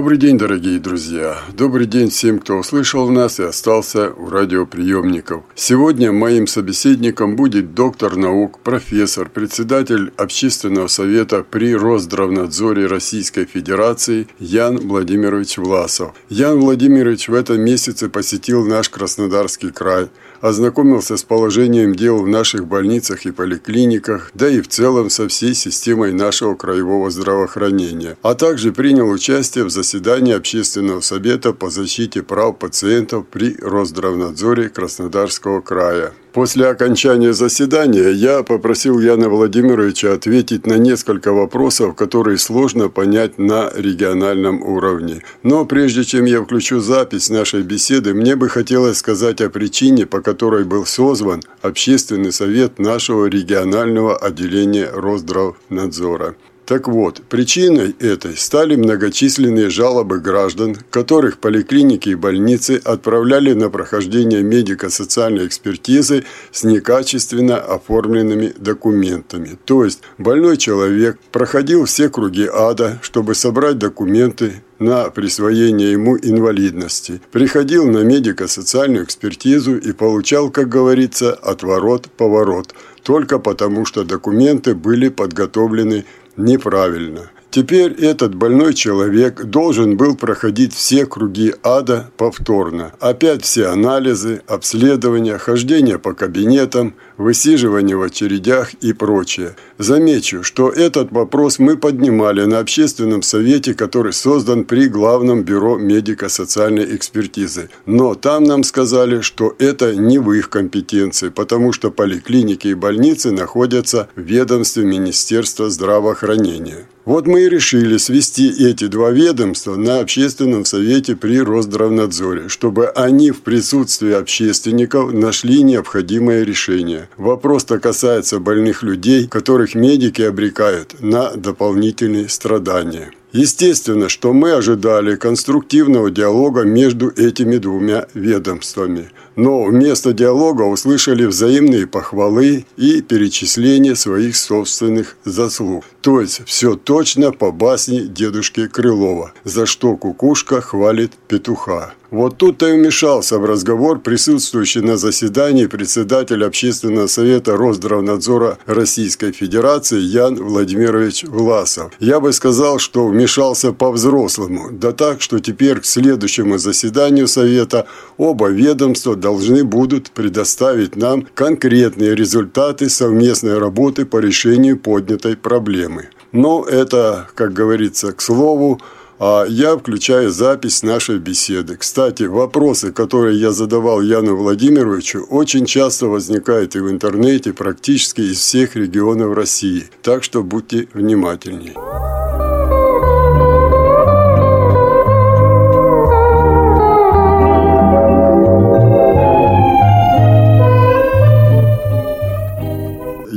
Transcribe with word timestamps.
Добрый 0.00 0.16
день, 0.16 0.38
дорогие 0.38 0.80
друзья! 0.80 1.36
Добрый 1.52 1.84
день 1.84 2.08
всем, 2.08 2.38
кто 2.38 2.54
услышал 2.56 3.10
нас 3.10 3.38
и 3.38 3.42
остался 3.42 4.10
у 4.10 4.30
радиоприемников. 4.30 5.42
Сегодня 5.54 6.10
моим 6.10 6.46
собеседником 6.46 7.36
будет 7.36 7.74
доктор 7.74 8.16
наук, 8.16 8.60
профессор, 8.60 9.28
председатель 9.28 10.10
Общественного 10.16 10.86
совета 10.86 11.44
при 11.44 11.76
Росздравнадзоре 11.76 12.86
Российской 12.86 13.44
Федерации 13.44 14.26
Ян 14.38 14.78
Владимирович 14.78 15.58
Власов. 15.58 16.14
Ян 16.30 16.60
Владимирович 16.60 17.28
в 17.28 17.34
этом 17.34 17.60
месяце 17.60 18.08
посетил 18.08 18.64
наш 18.64 18.88
Краснодарский 18.88 19.70
край– 19.70 20.08
ознакомился 20.40 21.16
с 21.16 21.22
положением 21.22 21.94
дел 21.94 22.22
в 22.22 22.28
наших 22.28 22.66
больницах 22.66 23.26
и 23.26 23.30
поликлиниках, 23.30 24.30
да 24.34 24.48
и 24.48 24.60
в 24.60 24.68
целом 24.68 25.10
со 25.10 25.28
всей 25.28 25.54
системой 25.54 26.12
нашего 26.12 26.54
краевого 26.54 27.10
здравоохранения, 27.10 28.16
а 28.22 28.34
также 28.34 28.72
принял 28.72 29.08
участие 29.08 29.64
в 29.64 29.70
заседании 29.70 29.89
Общественного 29.94 31.00
совета 31.00 31.52
по 31.52 31.70
защите 31.70 32.22
прав 32.22 32.58
пациентов 32.58 33.26
при 33.26 33.56
Росздравнадзоре 33.60 34.68
Краснодарского 34.68 35.60
края. 35.60 36.12
После 36.32 36.66
окончания 36.66 37.32
заседания 37.32 38.10
я 38.10 38.44
попросил 38.44 39.00
Яна 39.00 39.28
Владимировича 39.28 40.12
ответить 40.12 40.64
на 40.64 40.74
несколько 40.74 41.32
вопросов, 41.32 41.96
которые 41.96 42.38
сложно 42.38 42.88
понять 42.88 43.38
на 43.38 43.68
региональном 43.74 44.62
уровне. 44.62 45.22
Но 45.42 45.64
прежде 45.64 46.04
чем 46.04 46.26
я 46.26 46.40
включу 46.40 46.78
запись 46.78 47.30
нашей 47.30 47.62
беседы, 47.62 48.14
мне 48.14 48.36
бы 48.36 48.48
хотелось 48.48 48.98
сказать 48.98 49.40
о 49.40 49.50
причине, 49.50 50.06
по 50.06 50.20
которой 50.20 50.64
был 50.64 50.86
созван 50.86 51.42
Общественный 51.62 52.32
совет 52.32 52.78
нашего 52.78 53.26
регионального 53.26 54.16
отделения 54.16 54.88
Росздравнадзора. 54.92 56.36
Так 56.70 56.86
вот, 56.86 57.22
причиной 57.28 57.96
этой 57.98 58.36
стали 58.36 58.76
многочисленные 58.76 59.70
жалобы 59.70 60.20
граждан, 60.20 60.76
которых 60.90 61.38
поликлиники 61.38 62.10
и 62.10 62.14
больницы 62.14 62.80
отправляли 62.84 63.54
на 63.54 63.70
прохождение 63.70 64.44
медико-социальной 64.44 65.48
экспертизы 65.48 66.22
с 66.52 66.62
некачественно 66.62 67.56
оформленными 67.56 68.52
документами. 68.56 69.58
То 69.64 69.84
есть 69.84 70.02
больной 70.16 70.58
человек 70.58 71.18
проходил 71.32 71.86
все 71.86 72.08
круги 72.08 72.48
ада, 72.48 73.00
чтобы 73.02 73.34
собрать 73.34 73.78
документы, 73.78 74.62
на 74.80 75.10
присвоение 75.10 75.92
ему 75.92 76.16
инвалидности, 76.16 77.20
приходил 77.30 77.86
на 77.86 77.98
медико-социальную 77.98 79.04
экспертизу 79.04 79.76
и 79.76 79.92
получал, 79.92 80.50
как 80.50 80.68
говорится, 80.68 81.34
отворот-поворот, 81.34 82.74
только 83.02 83.38
потому 83.38 83.84
что 83.84 84.04
документы 84.04 84.74
были 84.74 85.10
подготовлены 85.10 86.06
неправильно. 86.36 87.30
Теперь 87.50 87.92
этот 87.94 88.36
больной 88.36 88.74
человек 88.74 89.42
должен 89.44 89.96
был 89.96 90.14
проходить 90.14 90.72
все 90.72 91.04
круги 91.04 91.52
ада 91.64 92.08
повторно. 92.16 92.92
Опять 93.00 93.44
все 93.44 93.66
анализы, 93.66 94.42
обследования, 94.46 95.36
хождение 95.36 95.98
по 95.98 96.14
кабинетам, 96.14 96.94
высиживание 97.16 97.96
в 97.96 98.02
очередях 98.02 98.74
и 98.74 98.92
прочее. 98.92 99.56
Замечу, 99.78 100.44
что 100.44 100.70
этот 100.70 101.10
вопрос 101.10 101.58
мы 101.58 101.76
поднимали 101.76 102.44
на 102.44 102.60
общественном 102.60 103.22
совете, 103.22 103.74
который 103.74 104.12
создан 104.12 104.64
при 104.64 104.86
Главном 104.86 105.42
бюро 105.42 105.76
медико-социальной 105.76 106.94
экспертизы. 106.94 107.68
Но 107.84 108.14
там 108.14 108.44
нам 108.44 108.62
сказали, 108.62 109.22
что 109.22 109.56
это 109.58 109.96
не 109.96 110.18
в 110.18 110.30
их 110.30 110.50
компетенции, 110.50 111.30
потому 111.30 111.72
что 111.72 111.90
поликлиники 111.90 112.68
и 112.68 112.74
больницы 112.74 113.32
находятся 113.32 114.08
в 114.14 114.20
ведомстве 114.20 114.84
Министерства 114.84 115.68
здравоохранения. 115.68 116.86
Вот 117.10 117.26
мы 117.26 117.42
и 117.42 117.48
решили 117.48 117.96
свести 117.96 118.70
эти 118.70 118.86
два 118.86 119.10
ведомства 119.10 119.74
на 119.74 119.98
общественном 119.98 120.64
совете 120.64 121.16
при 121.16 121.40
Росздравнадзоре, 121.40 122.48
чтобы 122.48 122.86
они 122.86 123.32
в 123.32 123.40
присутствии 123.40 124.12
общественников 124.12 125.12
нашли 125.12 125.64
необходимое 125.64 126.44
решение. 126.44 127.08
Вопрос-то 127.16 127.80
касается 127.80 128.38
больных 128.38 128.84
людей, 128.84 129.26
которых 129.26 129.74
медики 129.74 130.22
обрекают 130.22 131.00
на 131.00 131.32
дополнительные 131.32 132.28
страдания. 132.28 133.10
Естественно, 133.32 134.08
что 134.08 134.32
мы 134.32 134.52
ожидали 134.52 135.16
конструктивного 135.16 136.10
диалога 136.10 136.62
между 136.62 137.10
этими 137.10 137.56
двумя 137.56 138.06
ведомствами– 138.14 139.10
но 139.40 139.64
вместо 139.64 140.12
диалога 140.12 140.62
услышали 140.62 141.24
взаимные 141.24 141.86
похвалы 141.86 142.66
и 142.76 143.00
перечисление 143.00 143.96
своих 143.96 144.36
собственных 144.36 145.16
заслуг. 145.24 145.84
То 146.02 146.20
есть 146.20 146.42
все 146.44 146.76
точно 146.76 147.32
по 147.32 147.50
басне 147.50 148.02
дедушки 148.02 148.66
Крылова, 148.66 149.32
за 149.44 149.64
что 149.64 149.96
кукушка 149.96 150.60
хвалит 150.60 151.12
петуха. 151.26 151.94
Вот 152.10 152.38
тут-то 152.38 152.66
и 152.66 152.72
вмешался 152.72 153.38
в 153.38 153.44
разговор 153.44 154.00
присутствующий 154.00 154.80
на 154.80 154.96
заседании 154.96 155.66
председатель 155.66 156.44
Общественного 156.44 157.06
совета 157.06 157.56
Росздравнадзора 157.56 158.58
Российской 158.66 159.30
Федерации 159.30 160.00
Ян 160.00 160.34
Владимирович 160.34 161.22
Власов. 161.22 161.92
Я 162.00 162.18
бы 162.18 162.32
сказал, 162.32 162.80
что 162.80 163.06
вмешался 163.06 163.72
по-взрослому, 163.72 164.70
да 164.72 164.90
так, 164.90 165.20
что 165.20 165.38
теперь 165.38 165.78
к 165.78 165.84
следующему 165.84 166.58
заседанию 166.58 167.28
Совета 167.28 167.86
оба 168.16 168.48
ведомства 168.48 169.14
должны 169.14 169.62
будут 169.62 170.10
предоставить 170.10 170.96
нам 170.96 171.24
конкретные 171.34 172.16
результаты 172.16 172.88
совместной 172.88 173.58
работы 173.58 174.04
по 174.04 174.18
решению 174.18 174.78
поднятой 174.78 175.36
проблемы. 175.36 176.08
Но 176.32 176.64
это, 176.64 177.28
как 177.34 177.52
говорится, 177.52 178.12
к 178.12 178.20
слову, 178.20 178.80
я 179.20 179.76
включаю 179.76 180.30
запись 180.30 180.82
нашей 180.82 181.18
беседы. 181.18 181.76
Кстати, 181.76 182.22
вопросы, 182.22 182.90
которые 182.90 183.38
я 183.38 183.50
задавал 183.52 184.00
Яну 184.00 184.34
Владимировичу, 184.34 185.26
очень 185.28 185.66
часто 185.66 186.06
возникают 186.06 186.74
и 186.74 186.80
в 186.80 186.90
интернете 186.90 187.52
практически 187.52 188.22
из 188.22 188.38
всех 188.38 188.76
регионов 188.76 189.34
России. 189.34 189.84
Так 190.02 190.24
что 190.24 190.42
будьте 190.42 190.88
внимательнее. 190.94 191.74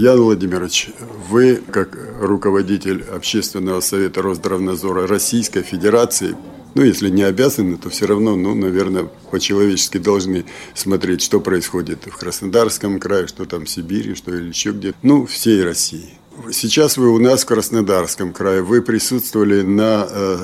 Ян 0.04 0.20
Владимирович, 0.20 0.90
вы, 1.30 1.62
как 1.72 1.98
руководитель 2.20 3.04
Общественного 3.04 3.80
совета 3.80 4.22
Росздравнадзора 4.22 5.08
Российской 5.08 5.62
Федерации, 5.62 6.36
ну, 6.76 6.84
если 6.84 7.10
не 7.10 7.24
обязаны, 7.24 7.78
то 7.78 7.90
все 7.90 8.06
равно, 8.06 8.36
ну, 8.36 8.54
наверное, 8.54 9.10
по-человечески 9.32 10.00
должны 10.00 10.44
смотреть, 10.76 11.22
что 11.22 11.40
происходит 11.40 12.00
в 12.06 12.18
Краснодарском 12.18 13.00
крае, 13.00 13.28
что 13.28 13.46
там 13.46 13.64
в 13.64 13.70
Сибири, 13.70 14.14
что 14.16 14.36
или 14.36 14.50
еще 14.50 14.72
где-то, 14.72 14.98
ну, 15.04 15.26
всей 15.26 15.64
России. 15.64 16.10
Сейчас 16.52 16.98
вы 16.98 17.10
у 17.10 17.18
нас 17.18 17.44
в 17.44 17.46
Краснодарском 17.46 18.34
крае, 18.34 18.62
вы 18.62 18.82
присутствовали 18.82 19.62
на 19.62 20.06
э, 20.10 20.38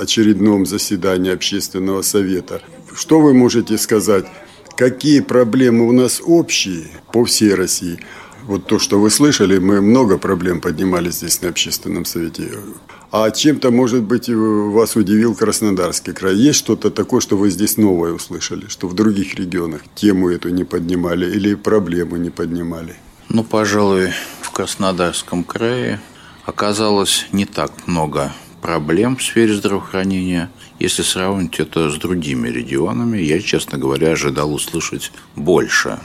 очередном 0.00 0.64
заседании 0.64 1.34
Общественного 1.34 2.00
совета. 2.00 2.62
Что 2.94 3.20
вы 3.20 3.34
можете 3.34 3.76
сказать? 3.76 4.24
Какие 4.74 5.20
проблемы 5.20 5.86
у 5.86 5.92
нас 5.92 6.22
общие 6.24 6.86
по 7.12 7.26
всей 7.26 7.54
России– 7.54 8.00
вот 8.46 8.66
то, 8.66 8.78
что 8.78 9.00
вы 9.00 9.10
слышали, 9.10 9.58
мы 9.58 9.80
много 9.80 10.18
проблем 10.18 10.60
поднимали 10.60 11.10
здесь 11.10 11.42
на 11.42 11.48
общественном 11.48 12.04
совете. 12.04 12.50
А 13.10 13.30
чем-то, 13.30 13.70
может 13.70 14.02
быть, 14.02 14.28
вас 14.28 14.96
удивил 14.96 15.34
Краснодарский 15.34 16.12
край. 16.12 16.36
Есть 16.36 16.60
что-то 16.60 16.90
такое, 16.90 17.20
что 17.20 17.36
вы 17.36 17.50
здесь 17.50 17.76
новое 17.76 18.12
услышали, 18.12 18.68
что 18.68 18.88
в 18.88 18.94
других 18.94 19.34
регионах 19.34 19.82
тему 19.94 20.28
эту 20.28 20.50
не 20.50 20.64
поднимали 20.64 21.30
или 21.30 21.54
проблему 21.54 22.16
не 22.16 22.30
поднимали? 22.30 22.96
Ну, 23.28 23.42
пожалуй, 23.42 24.10
в 24.40 24.50
Краснодарском 24.50 25.42
крае 25.42 26.00
оказалось 26.44 27.26
не 27.32 27.44
так 27.46 27.72
много 27.86 28.32
проблем 28.62 29.16
в 29.16 29.22
сфере 29.22 29.54
здравоохранения. 29.54 30.50
Если 30.78 31.02
сравнить 31.02 31.58
это 31.58 31.90
с 31.90 31.96
другими 31.96 32.48
регионами, 32.48 33.18
я, 33.18 33.40
честно 33.40 33.78
говоря, 33.78 34.12
ожидал 34.12 34.52
услышать 34.52 35.12
больше. 35.34 35.98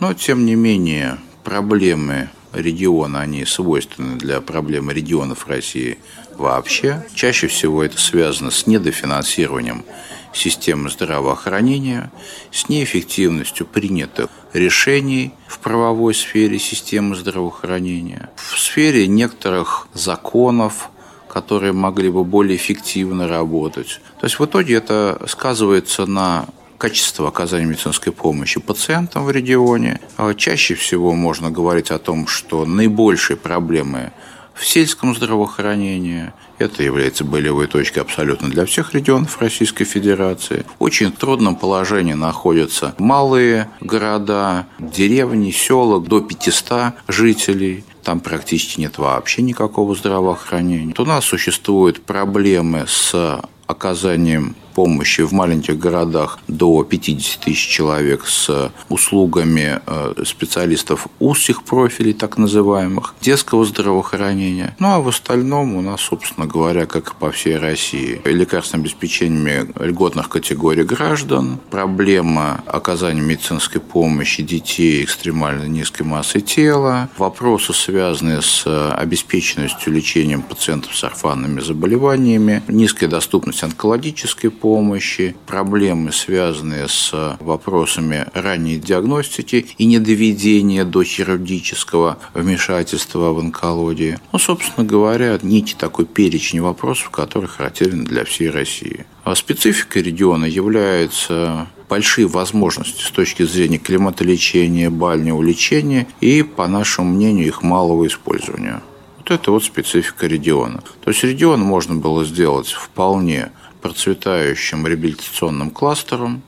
Но, 0.00 0.14
тем 0.14 0.44
не 0.46 0.54
менее, 0.54 1.18
проблемы 1.44 2.30
региона, 2.52 3.20
они 3.20 3.44
свойственны 3.44 4.16
для 4.16 4.40
проблем 4.40 4.90
регионов 4.90 5.46
России 5.46 5.98
вообще. 6.36 7.04
Чаще 7.14 7.46
всего 7.46 7.84
это 7.84 7.98
связано 7.98 8.50
с 8.50 8.66
недофинансированием 8.66 9.84
системы 10.32 10.90
здравоохранения, 10.90 12.10
с 12.50 12.68
неэффективностью 12.68 13.66
принятых 13.66 14.30
решений 14.52 15.32
в 15.46 15.58
правовой 15.60 16.14
сфере 16.14 16.58
системы 16.58 17.14
здравоохранения, 17.14 18.30
в 18.36 18.58
сфере 18.58 19.06
некоторых 19.06 19.86
законов, 19.94 20.90
которые 21.28 21.72
могли 21.72 22.10
бы 22.10 22.24
более 22.24 22.56
эффективно 22.56 23.28
работать. 23.28 24.00
То 24.20 24.26
есть 24.26 24.38
в 24.38 24.44
итоге 24.44 24.74
это 24.74 25.24
сказывается 25.28 26.06
на 26.06 26.46
качество 26.84 27.28
оказания 27.28 27.64
медицинской 27.64 28.12
помощи 28.12 28.60
пациентам 28.60 29.24
в 29.24 29.30
регионе. 29.30 30.00
А 30.18 30.34
чаще 30.34 30.74
всего 30.74 31.14
можно 31.14 31.50
говорить 31.50 31.90
о 31.90 31.98
том, 31.98 32.26
что 32.26 32.66
наибольшие 32.66 33.38
проблемы 33.38 34.12
в 34.52 34.66
сельском 34.66 35.16
здравоохранении. 35.16 36.34
Это 36.58 36.82
является 36.82 37.24
болевой 37.24 37.68
точкой 37.68 38.00
абсолютно 38.00 38.50
для 38.50 38.66
всех 38.66 38.92
регионов 38.92 39.40
Российской 39.40 39.84
Федерации. 39.84 40.66
В 40.78 40.82
очень 40.82 41.10
трудном 41.10 41.56
положении 41.56 42.12
находятся 42.12 42.94
малые 42.98 43.70
города, 43.80 44.66
деревни, 44.78 45.52
села 45.52 46.02
до 46.02 46.20
500 46.20 46.92
жителей. 47.08 47.82
Там 48.02 48.20
практически 48.20 48.80
нет 48.80 48.98
вообще 48.98 49.40
никакого 49.40 49.94
здравоохранения. 49.94 50.88
Вот 50.88 51.00
у 51.00 51.06
нас 51.06 51.24
существуют 51.24 52.04
проблемы 52.04 52.84
с 52.86 53.40
оказанием 53.66 54.54
помощи 54.74 55.22
в 55.22 55.32
маленьких 55.32 55.78
городах 55.78 56.38
до 56.48 56.82
50 56.82 57.44
тысяч 57.44 57.68
человек 57.68 58.26
с 58.26 58.72
услугами 58.88 59.80
э, 59.86 60.14
специалистов 60.24 61.06
узких 61.20 61.62
профилей, 61.62 62.12
так 62.12 62.38
называемых, 62.38 63.14
детского 63.20 63.64
здравоохранения. 63.64 64.76
Ну 64.78 64.88
а 64.88 65.00
в 65.00 65.08
остальном 65.08 65.76
у 65.76 65.80
нас, 65.80 66.00
собственно 66.00 66.46
говоря, 66.46 66.86
как 66.86 67.10
и 67.10 67.14
по 67.18 67.30
всей 67.30 67.56
России, 67.56 68.20
лекарственным 68.24 68.82
обеспечениями 68.82 69.72
льготных 69.78 70.28
категорий 70.28 70.82
граждан, 70.82 71.58
проблема 71.70 72.62
оказания 72.66 73.20
медицинской 73.20 73.80
помощи 73.80 74.42
детей 74.42 75.04
экстремально 75.04 75.64
низкой 75.64 76.02
массы 76.02 76.40
тела, 76.40 77.08
вопросы, 77.16 77.72
связанные 77.72 78.42
с 78.42 78.64
обеспеченностью 78.94 79.92
лечением 79.92 80.42
пациентов 80.42 80.96
с 80.96 81.04
орфанными 81.04 81.60
заболеваниями, 81.60 82.62
низкая 82.68 83.08
доступность 83.08 83.62
онкологической 83.62 84.50
помощи, 84.64 85.36
проблемы, 85.46 86.10
связанные 86.10 86.88
с 86.88 87.36
вопросами 87.38 88.24
ранней 88.32 88.78
диагностики 88.78 89.66
и 89.76 89.84
недоведения 89.84 90.86
до 90.86 91.04
хирургического 91.04 92.16
вмешательства 92.32 93.34
в 93.34 93.40
онкологии. 93.40 94.18
Ну, 94.32 94.38
собственно 94.38 94.86
говоря, 94.86 95.38
некий 95.42 95.74
такой 95.74 96.06
перечень 96.06 96.62
вопросов, 96.62 97.10
который 97.10 97.46
характерен 97.46 98.04
для 98.04 98.24
всей 98.24 98.48
России. 98.48 99.04
А 99.24 99.34
спецификой 99.34 100.00
региона 100.00 100.46
является 100.46 101.66
большие 101.90 102.26
возможности 102.26 103.02
с 103.02 103.10
точки 103.10 103.42
зрения 103.42 103.76
климатолечения, 103.76 104.88
бального 104.88 105.42
лечения 105.42 106.06
и, 106.22 106.42
по 106.42 106.66
нашему 106.68 107.12
мнению, 107.12 107.48
их 107.48 107.62
малого 107.62 108.06
использования. 108.06 108.80
Вот 109.18 109.30
это 109.30 109.50
вот 109.50 109.64
специфика 109.64 110.26
региона. 110.26 110.82
То 111.02 111.10
есть 111.10 111.22
регион 111.22 111.60
можно 111.60 111.94
было 111.94 112.24
сделать 112.24 112.68
вполне 112.68 113.52
процветающим 113.84 114.86
реабилитационным 114.86 115.70
кластером, 115.70 116.42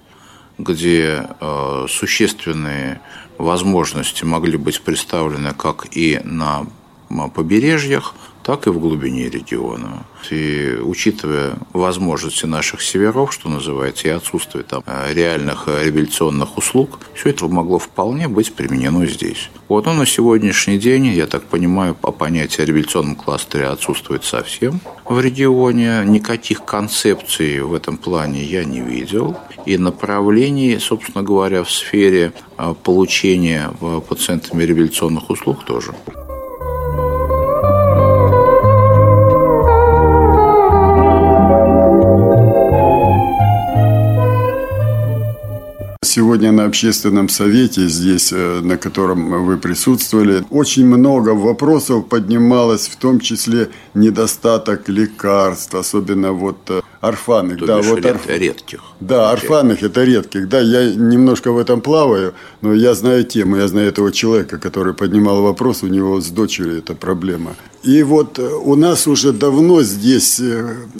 где 0.56 1.28
э, 1.38 1.86
существенные 1.86 3.02
возможности 3.36 4.24
могли 4.24 4.56
быть 4.56 4.80
представлены 4.80 5.52
как 5.52 5.86
и 5.94 6.18
на 6.24 6.66
побережьях, 7.34 8.14
так 8.46 8.69
и 8.69 8.70
в 8.70 8.78
глубине 8.78 9.28
региона. 9.28 10.06
И 10.31 10.78
учитывая 10.81 11.56
возможности 11.72 12.46
наших 12.46 12.81
северов, 12.81 13.32
что 13.32 13.48
называется, 13.48 14.06
и 14.06 14.12
отсутствие 14.12 14.62
там 14.62 14.84
э, 14.87 15.12
реальных 15.12 15.64
э, 15.66 15.82
реабилитационных 15.82 16.56
услуг, 16.56 17.00
все 17.14 17.31
это 17.31 17.48
могло 17.48 17.81
вполне 17.81 18.28
быть 18.28 18.54
применено 18.54 19.04
здесь. 19.06 19.50
Вот, 19.66 19.87
но 19.87 19.94
на 19.94 20.06
сегодняшний 20.06 20.78
день, 20.78 21.06
я 21.06 21.26
так 21.26 21.43
понимаю, 21.43 21.96
по 21.96 22.12
понятию 22.12 22.62
о 22.62 22.66
реабилитационном 22.66 23.16
кластере 23.16 23.66
отсутствует 23.66 24.22
совсем 24.25 24.81
в 25.04 25.20
регионе. 25.20 26.04
Никаких 26.04 26.64
концепций 26.64 27.60
в 27.62 27.75
этом 27.75 27.96
плане 27.96 28.44
я 28.44 28.64
не 28.64 28.81
видел. 28.81 29.37
И 29.64 29.76
направлений, 29.76 30.78
собственно 30.78 31.25
говоря, 31.25 31.64
в 31.64 31.70
сфере 31.72 32.32
э, 32.58 32.75
получения 32.84 33.72
пациентами 34.08 34.62
реабилитационных 34.62 35.31
услуг 35.31 35.64
тоже. 35.64 35.93
Сегодня 46.16 46.50
на 46.50 46.64
общественном 46.64 47.28
совете, 47.28 47.88
здесь, 47.88 48.32
э, 48.32 48.60
на 48.62 48.78
котором 48.78 49.44
вы 49.44 49.58
присутствовали, 49.58 50.44
очень 50.48 50.86
много 50.86 51.34
вопросов 51.34 52.08
поднималось, 52.08 52.88
в 52.88 52.96
том 52.96 53.20
числе 53.20 53.68
недостаток 53.92 54.88
лекарств, 54.88 55.74
особенно 55.74 56.32
вот 56.32 56.56
э, 56.70 56.80
орфанных. 57.08 57.64
Да, 57.64 57.81
вот 57.82 57.97
ред, 57.99 58.06
орф... 58.06 58.26
редких. 58.29 58.81
Да, 59.00 59.31
орфанных 59.31 59.82
это 59.82 60.05
редких. 60.05 60.49
Да, 60.49 60.61
я 60.61 60.94
немножко 60.94 61.53
в 61.53 61.58
этом 61.58 61.81
плаваю, 61.81 62.32
но 62.62 62.75
я 62.75 62.94
знаю 62.94 63.25
тему, 63.25 63.56
я 63.56 63.69
знаю 63.69 63.88
этого 63.88 64.12
человека, 64.12 64.58
который 64.58 64.94
поднимал 64.94 65.43
вопрос, 65.43 65.82
у 65.82 65.88
него 65.88 66.20
с 66.20 66.29
дочерью 66.29 66.79
эта 66.79 66.94
проблема. 66.94 67.55
И 67.82 68.03
вот 68.03 68.38
э, 68.38 68.43
у 68.43 68.75
нас 68.75 69.06
уже 69.06 69.32
давно 69.32 69.82
здесь 69.82 70.41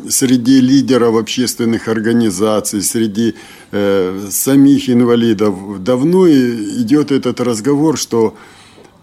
среди 0.08 0.61
лидеров 0.61 1.17
общественных 1.17 1.88
организаций, 1.88 2.82
среди 2.82 3.35
э, 3.73 4.29
самих 4.31 4.88
инвалидов 4.91 5.55
давно 5.82 6.29
идет 6.29 7.11
этот 7.11 7.41
разговор, 7.41 7.99
что 7.99 8.35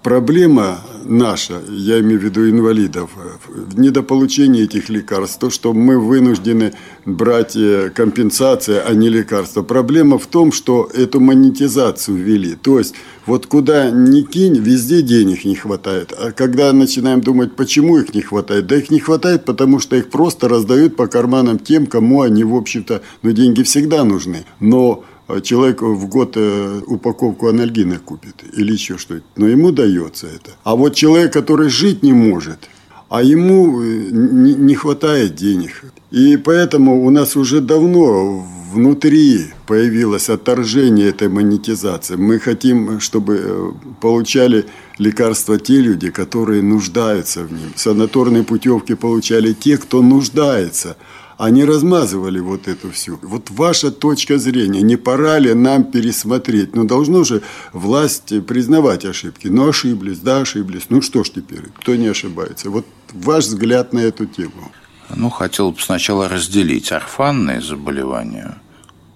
проблема 0.04 0.82
наша, 1.06 1.62
я 1.70 2.00
имею 2.02 2.20
в 2.20 2.24
виду 2.24 2.50
инвалидов, 2.50 3.12
в 3.48 3.80
недополучении 3.80 4.64
этих 4.64 4.90
лекарств, 4.90 5.40
то, 5.40 5.50
что 5.50 5.74
мы 5.74 6.00
вынуждены 6.00 6.74
брать 7.06 7.56
э, 7.56 7.90
компенсации, 7.94 8.82
а 8.86 8.94
не 8.94 9.10
лекарства. 9.10 9.64
Проблема 9.64 10.18
в 10.18 10.28
том, 10.28 10.52
что 10.52 10.90
эту 10.94 11.20
монетизацию 11.20 12.18
ввели. 12.18 12.56
То 12.56 12.80
есть, 12.80 12.96
вот 13.26 13.46
куда 13.48 13.92
ни 13.92 14.22
кинь, 14.22 14.58
везде 14.60 15.02
денег 15.02 15.46
не 15.46 15.56
хватает. 15.56 16.14
А 16.18 16.32
когда 16.32 16.72
начинаем 16.74 17.22
думать, 17.22 17.56
почему 17.56 17.98
их 17.98 18.14
не 18.14 18.22
хватает, 18.22 18.68
да 18.68 18.78
их 18.78 18.90
не 18.90 19.00
хватает, 19.00 19.45
потому 19.45 19.80
что 19.80 19.95
их 19.95 20.10
просто 20.10 20.48
раздают 20.48 20.95
по 20.95 21.07
карманам 21.07 21.60
тем, 21.60 21.86
кому 21.86 22.22
они, 22.22 22.44
в 22.44 22.56
общем-то, 22.56 23.02
ну, 23.22 23.31
деньги 23.31 23.64
всегда 23.64 24.04
нужны. 24.04 24.45
Но 24.60 25.04
человек 25.44 25.81
в 25.81 26.07
год 26.07 26.33
э, 26.35 26.81
упаковку 26.87 27.47
анальгина 27.47 27.99
купит 27.99 28.44
или 28.53 28.73
еще 28.73 28.97
что-то, 28.97 29.23
но 29.35 29.47
ему 29.47 29.71
дается 29.71 30.27
это. 30.27 30.51
А 30.63 30.75
вот 30.75 30.95
человек, 30.95 31.33
который 31.33 31.69
жить 31.69 32.03
не 32.03 32.13
может, 32.13 32.69
а 33.09 33.21
ему 33.23 33.81
э, 33.81 34.09
не 34.11 34.75
хватает 34.75 35.35
денег. 35.35 35.83
И 36.11 36.37
поэтому 36.37 37.06
у 37.06 37.09
нас 37.09 37.35
уже 37.35 37.61
давно 37.61 38.45
внутри 38.73 39.51
появилось 39.68 40.30
отторжение 40.30 41.09
этой 41.09 41.30
монетизации. 41.30 42.15
Мы 42.15 42.39
хотим, 42.39 42.99
чтобы 42.99 43.39
э, 43.39 43.71
получали 44.01 44.65
лекарства 44.97 45.57
те 45.57 45.80
люди, 45.80 46.09
которые 46.09 46.61
нуждаются 46.61 47.44
в 47.44 47.51
нем. 47.51 47.71
Санаторные 47.75 48.44
путевки 48.44 48.95
получали 48.95 49.53
те, 49.53 49.77
кто 49.77 50.01
нуждается– 50.01 50.97
они 51.37 51.66
размазывали 51.66 52.40
вот 52.40 52.68
эту 52.68 52.92
всю. 52.92 53.19
Вот 53.21 53.49
ваша 53.49 53.92
точка 53.92 54.37
зрения, 54.37 54.81
не 54.81 54.95
пора 54.95 55.40
ли 55.40 55.54
нам 55.54 55.83
пересмотреть? 55.83 56.75
Ну, 56.75 56.83
должно 56.83 57.23
же 57.23 57.42
власть 57.71 58.45
признавать 58.45 59.06
ошибки. 59.06 59.47
Ну, 59.47 59.68
ошиблись, 59.68 60.19
да, 60.19 60.42
ошиблись. 60.42 60.83
Ну, 60.90 61.02
что 61.02 61.23
ж 61.23 61.31
теперь, 61.31 61.63
кто 61.80 61.95
не 61.95 62.07
ошибается? 62.07 62.69
Вот 62.69 62.85
ваш 63.13 63.45
взгляд 63.45 63.94
на 63.94 63.99
эту 63.99 64.25
тему. 64.25 64.71
Ну, 65.16 65.30
хотел 65.30 65.71
бы 65.71 65.80
сначала 65.80 66.30
разделить 66.30 66.92
орфанные 66.92 67.61
заболевания. 67.61 68.57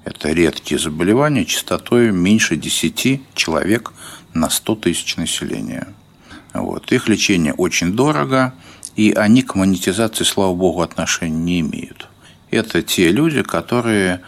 Это 0.04 0.32
редкие 0.32 0.80
заболевания 0.80 1.46
частотой 1.46 2.12
меньше 2.12 2.56
10 2.56 3.22
человек 3.36 3.92
на 4.34 4.50
100 4.50 4.76
тысяч 4.76 5.18
населения. 5.18 5.88
Вот. 6.54 6.92
Их 6.92 7.08
лечение 7.08 7.54
очень 7.54 7.94
дорого– 7.94 8.54
и 8.98 9.14
они 9.14 9.44
к 9.44 9.56
монетизации, 9.56 10.24
слава 10.24 10.54
богу, 10.54 10.82
отношения 10.82 11.38
не 11.38 11.60
имеют. 11.62 12.10
Это 12.50 12.82
те 12.82 13.12
люди, 13.12 13.44
которые 13.44 14.22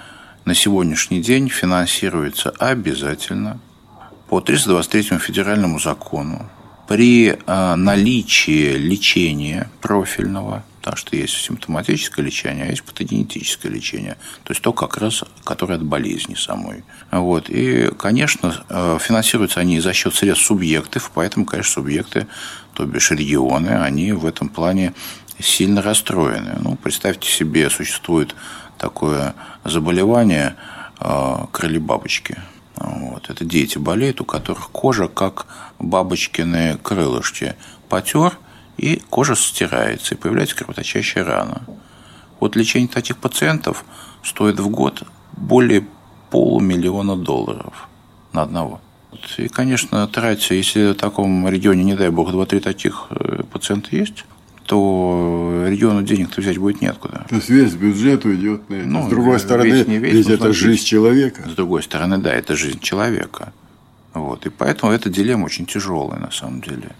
на 0.46 0.54
сегодняшний 0.54 1.22
день 1.22 1.50
финансируются 1.50 2.52
обязательно 2.52 3.60
по 4.30 4.42
323 4.42 5.18
федеральному 5.18 5.80
закону 5.80 6.50
при 6.88 7.30
э, 7.30 7.76
наличии 7.76 8.76
лечения 8.78 9.70
профильного, 9.82 10.64
потому 10.89 10.98
что 11.08 11.15
есть 11.15 11.34
симптоматическое 11.34 12.25
лечение, 12.25 12.65
а 12.65 12.69
есть 12.69 12.84
патогенетическое 12.84 13.72
лечение, 13.72 14.17
то 14.43 14.51
есть 14.51 14.62
то 14.62 14.74
как 14.74 14.98
раз, 14.98 15.24
которое 15.43 15.75
от 15.75 15.84
болезни 15.84 16.34
самой. 16.34 16.84
Вот. 17.12 17.50
И, 17.50 17.91
конечно, 17.98 18.63
э, 18.69 18.98
финансируются 19.00 19.60
они 19.60 19.79
за 19.81 19.93
счет 19.93 20.15
средств 20.15 20.48
субъектов, 20.48 21.12
поэтому, 21.13 21.46
конечно, 21.46 21.74
субъекты, 21.74 22.27
то 22.74 22.86
бишь 22.86 23.12
регионы, 23.12 23.69
они 23.69 24.13
в 24.13 24.25
этом 24.25 24.50
плане 24.50 24.93
сильно 25.39 25.84
расстроены. 25.84 26.58
Ну, 26.60 26.75
представьте 26.75 27.29
себе, 27.29 27.69
существует 27.69 28.36
такое 28.79 29.36
заболевание 29.63 30.55
э, 31.00 31.46
крылья 31.51 31.79
бабочки. 31.79 32.38
Вот. 32.75 33.29
Это 33.29 33.46
дети 33.46 33.77
болеют, 33.77 34.22
у 34.22 34.25
которых 34.25 34.72
кожа 34.72 35.08
как 35.08 35.46
бабочкины 35.77 36.79
крылышки. 36.81 37.55
Потер, 37.89 38.38
и 38.79 39.01
кожа 39.09 39.36
стирается, 39.36 40.15
и 40.15 40.17
появляется 40.17 40.55
кровоточащая 40.55 41.24
рана. 41.24 41.63
Вот 42.39 42.55
лечение 42.55 42.88
таких 42.88 43.17
пациентов 43.17 43.83
стоит 44.24 44.59
в 44.59 44.69
год 44.69 45.03
более 45.33 45.86
полумиллиона 46.29 47.15
долларов 47.15 47.88
на 48.33 48.43
одного. 48.43 48.81
И, 49.38 49.48
конечно, 49.48 50.07
тратя, 50.07 50.53
если 50.53 50.91
в 50.91 50.95
таком 50.95 51.48
регионе, 51.50 51.83
не 51.83 51.95
дай 51.95 52.09
бог, 52.09 52.31
2-3 52.31 52.59
таких 52.59 53.07
э, 53.09 53.43
пациента 53.51 53.95
есть, 53.95 54.25
то 54.65 55.65
региону 55.67 56.03
денег-то 56.03 56.41
взять 56.41 56.59
будет 56.59 56.79
неоткуда. 56.79 57.25
То 57.27 57.36
есть 57.36 57.50
весь 57.50 57.74
бюджет 57.74 58.24
уйдет 58.24 58.69
на 58.69 58.75
это. 58.75 58.88
Ну, 58.88 59.07
с 59.07 59.09
другой 59.09 59.39
стороны, 59.39 59.67
весь, 59.67 59.88
не 59.88 59.98
весь, 59.98 60.13
ведь 60.13 60.29
это 60.29 60.53
жизнь 60.53 60.86
человека. 60.86 61.50
С 61.50 61.53
другой 61.53 61.81
стороны, 61.81 62.19
да, 62.19 62.31
это 62.31 62.55
жизнь 62.55 62.79
человека. 62.79 63.51
Вот. 64.13 64.45
И 64.45 64.50
поэтому 64.50 64.91
эта 64.91 65.09
дилемма 65.09 65.45
очень 65.45 65.65
тяжелая 65.65 66.19
на 66.19 66.31
самом 66.31 66.62
деле. 66.62 66.91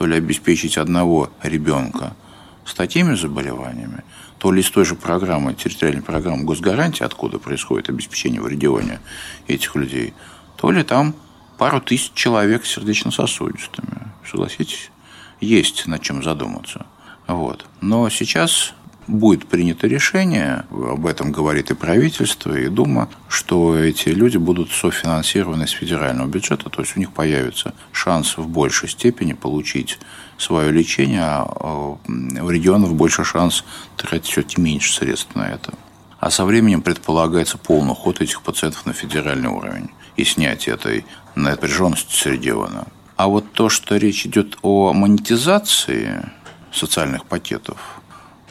То 0.00 0.06
ли 0.06 0.16
обеспечить 0.16 0.78
одного 0.78 1.28
ребенка 1.42 2.16
с 2.64 2.72
такими 2.72 3.14
заболеваниями, 3.16 4.02
то 4.38 4.50
ли 4.50 4.62
из 4.62 4.70
той 4.70 4.86
же 4.86 4.94
программы, 4.94 5.52
территориальной 5.52 6.02
программы 6.02 6.44
госгарантии, 6.44 7.04
откуда 7.04 7.38
происходит 7.38 7.90
обеспечение 7.90 8.40
в 8.40 8.48
регионе 8.48 8.98
этих 9.46 9.76
людей, 9.76 10.14
то 10.56 10.70
ли 10.70 10.84
там 10.84 11.14
пару 11.58 11.82
тысяч 11.82 12.12
человек 12.14 12.64
с 12.64 12.70
сердечно-сосудистыми. 12.70 14.10
Согласитесь? 14.26 14.90
Есть 15.38 15.86
над 15.86 16.00
чем 16.00 16.22
задуматься. 16.22 16.86
Вот. 17.26 17.66
Но 17.82 18.08
сейчас 18.08 18.72
будет 19.10 19.46
принято 19.46 19.86
решение, 19.86 20.64
об 20.70 21.06
этом 21.06 21.32
говорит 21.32 21.70
и 21.70 21.74
правительство, 21.74 22.56
и 22.56 22.68
Дума, 22.68 23.08
что 23.28 23.76
эти 23.76 24.08
люди 24.08 24.36
будут 24.36 24.70
софинансированы 24.70 25.66
с 25.66 25.72
федерального 25.72 26.28
бюджета, 26.28 26.70
то 26.70 26.80
есть 26.80 26.96
у 26.96 27.00
них 27.00 27.12
появится 27.12 27.74
шанс 27.92 28.38
в 28.38 28.48
большей 28.48 28.88
степени 28.88 29.32
получить 29.32 29.98
свое 30.38 30.70
лечение, 30.70 31.22
а 31.22 31.98
в 32.06 32.50
регионах 32.50 32.92
больше 32.92 33.24
шанс 33.24 33.64
тратить 33.96 34.30
все-таки 34.30 34.60
меньше 34.60 34.92
средств 34.92 35.34
на 35.34 35.48
это. 35.48 35.74
А 36.18 36.30
со 36.30 36.44
временем 36.44 36.82
предполагается 36.82 37.58
полный 37.58 37.92
уход 37.92 38.20
этих 38.20 38.42
пациентов 38.42 38.86
на 38.86 38.92
федеральный 38.92 39.48
уровень 39.48 39.90
и 40.16 40.24
снятие 40.24 40.74
этой 40.74 41.04
напряженности 41.34 42.14
с 42.14 42.26
региона. 42.26 42.86
А 43.16 43.26
вот 43.28 43.52
то, 43.52 43.68
что 43.68 43.96
речь 43.96 44.24
идет 44.26 44.56
о 44.62 44.92
монетизации 44.92 46.30
социальных 46.72 47.26
пакетов, 47.26 47.99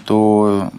то 0.09 0.71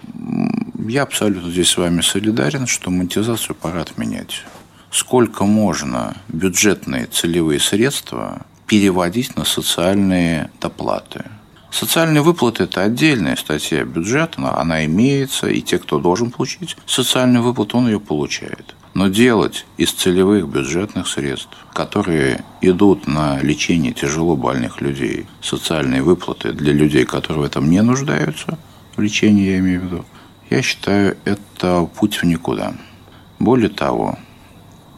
я 0.88 1.04
абсолютно 1.04 1.52
здесь 1.52 1.68
с 1.68 1.76
вами 1.76 2.00
солидарен, 2.00 2.66
что 2.66 2.90
монетизацию 2.90 3.54
пора 3.54 3.82
отменять. 3.82 4.42
Сколько 4.90 5.44
можно 5.44 6.16
бюджетные 6.26 7.06
целевые 7.06 7.60
средства 7.60 8.44
переводить 8.66 9.36
на 9.36 9.44
социальные 9.44 10.50
доплаты? 10.60 11.26
Социальные 11.70 12.22
выплаты– 12.22 12.62
это 12.64 12.82
отдельная 12.82 13.36
статья 13.36 13.84
бюджета, 13.84 14.52
она 14.60 14.84
имеется, 14.86 15.46
и 15.46 15.60
те, 15.60 15.78
кто 15.78 16.00
должен 16.00 16.32
получить 16.32 16.76
социальную 16.84 17.44
выплату, 17.44 17.78
он 17.78 17.86
ее 17.86 18.00
получает. 18.00 18.74
Но 18.94 19.06
делать 19.06 19.64
из 19.76 19.92
целевых 19.92 20.48
бюджетных 20.48 21.06
средств, 21.06 21.56
которые 21.72 22.44
идут 22.62 23.06
на 23.06 23.40
лечение 23.40 23.92
тяжело 23.92 24.34
больных 24.34 24.80
людей, 24.80 25.28
социальные 25.40 26.02
выплаты 26.02 26.52
для 26.52 26.72
людей, 26.72 27.04
которые 27.04 27.42
в 27.42 27.44
этом 27.44 27.70
не 27.70 27.80
нуждаются– 27.80 28.58
лечения 29.00 29.52
я 29.52 29.58
имею 29.58 29.80
в 29.80 29.84
виду, 29.84 30.04
я 30.50 30.62
считаю, 30.62 31.16
это 31.24 31.88
путь 31.98 32.16
в 32.16 32.24
никуда. 32.24 32.74
Более 33.38 33.70
того, 33.70 34.18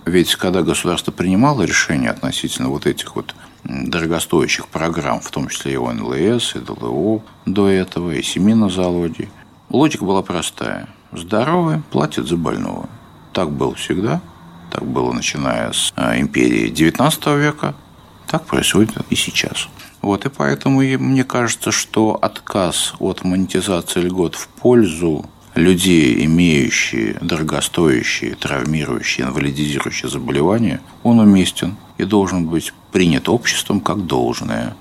ведь 0.05 0.35
когда 0.35 0.63
государство 0.63 1.13
принимало 1.13 1.63
решение 1.63 2.11
относительно 2.11 2.69
вот 2.69 2.87
этих 2.87 3.15
вот 3.15 3.35
дорогостоящих 3.65 4.67
программ, 4.69 5.21
в 5.21 5.31
том 5.31 5.49
числе 5.49 5.75
и 5.75 5.77
ОНЛС, 5.77 6.57
и 6.57 6.59
ДЛО 6.59 7.23
до 7.47 7.69
этого, 7.69 8.11
и 8.11 8.23
семьи 8.23 8.55
на 8.55 8.69
залоде, 8.69 9.29
логика 9.69 10.05
была 10.05 10.23
простая. 10.23 10.89
Здоровый 11.13 11.83
платит 11.91 12.27
за 12.27 12.37
больного. 12.37 12.89
Так 13.33 13.51
было 13.51 13.75
всегда. 13.75 14.21
Так 14.71 14.85
было 14.85 15.13
начиная 15.13 15.73
с 15.73 15.93
а, 15.95 16.19
империи 16.19 16.73
XIX 16.73 17.39
века. 17.39 17.75
Так 18.27 18.47
происходит 18.47 18.93
и 19.11 19.15
сейчас. 19.15 19.69
Вот, 20.03 20.27
и 20.27 20.29
поэтому 20.29 20.81
мне 20.81 21.25
кажется, 21.25 21.71
что 21.71 22.19
отказ 22.21 22.95
от 22.99 23.23
монетизации 23.23 24.01
льгот 24.01 24.35
в 24.35 24.49
пользу 24.49 25.25
людей, 25.55 26.25
имеющие 26.25 27.17
дорогостоящие, 27.21 28.35
травмирующие, 28.35 29.27
инвалидизирующие 29.27 30.11
заболевания, 30.11 30.81
он 31.05 31.21
уместен 31.21 31.77
и 31.99 32.05
должен 32.05 32.47
быть 32.47 32.73
принят 32.91 33.29
обществом 33.29 33.81
как 33.81 34.07
должное. 34.07 34.75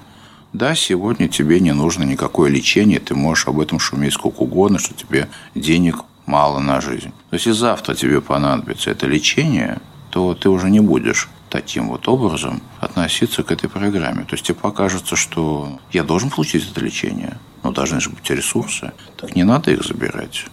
Да, 0.53 0.75
сегодня 0.75 1.27
тебе 1.27 1.59
не 1.59 1.71
нужно 1.71 2.03
никакое 2.03 2.49
лечение, 2.49 2.99
ты 2.99 3.13
можешь 3.13 3.47
об 3.47 3.59
этом 3.59 3.79
шуметь 3.79 4.13
сколько 4.13 4.41
угодно, 4.41 4.79
что 4.79 4.93
тебе 4.93 5.29
денег 5.55 5.97
мало 6.25 6.59
на 6.59 6.81
жизнь. 6.81 7.11
Но 7.29 7.35
если 7.35 7.51
завтра 7.51 7.93
тебе 7.93 8.21
понадобится 8.21 8.89
это 8.91 9.05
лечение, 9.05 9.79
то 10.09 10.33
ты 10.33 10.49
уже 10.49 10.69
не 10.69 10.79
будешь 10.79 11.29
таким 11.51 11.89
вот 11.89 12.07
образом 12.07 12.61
относиться 12.79 13.43
к 13.43 13.51
этой 13.51 13.69
программе. 13.69 14.23
То 14.23 14.33
есть 14.33 14.45
тебе 14.45 14.55
покажется, 14.55 15.15
что 15.15 15.79
я 15.91 16.03
должен 16.03 16.29
получить 16.29 16.71
это 16.71 16.79
лечение, 16.79 17.37
но 17.61 17.71
должны 17.71 17.99
же 17.99 18.09
быть 18.09 18.27
ресурсы. 18.29 18.93
Так 19.17 19.35
не 19.35 19.43
надо 19.43 19.71
их 19.71 19.83
забирать. 19.83 20.45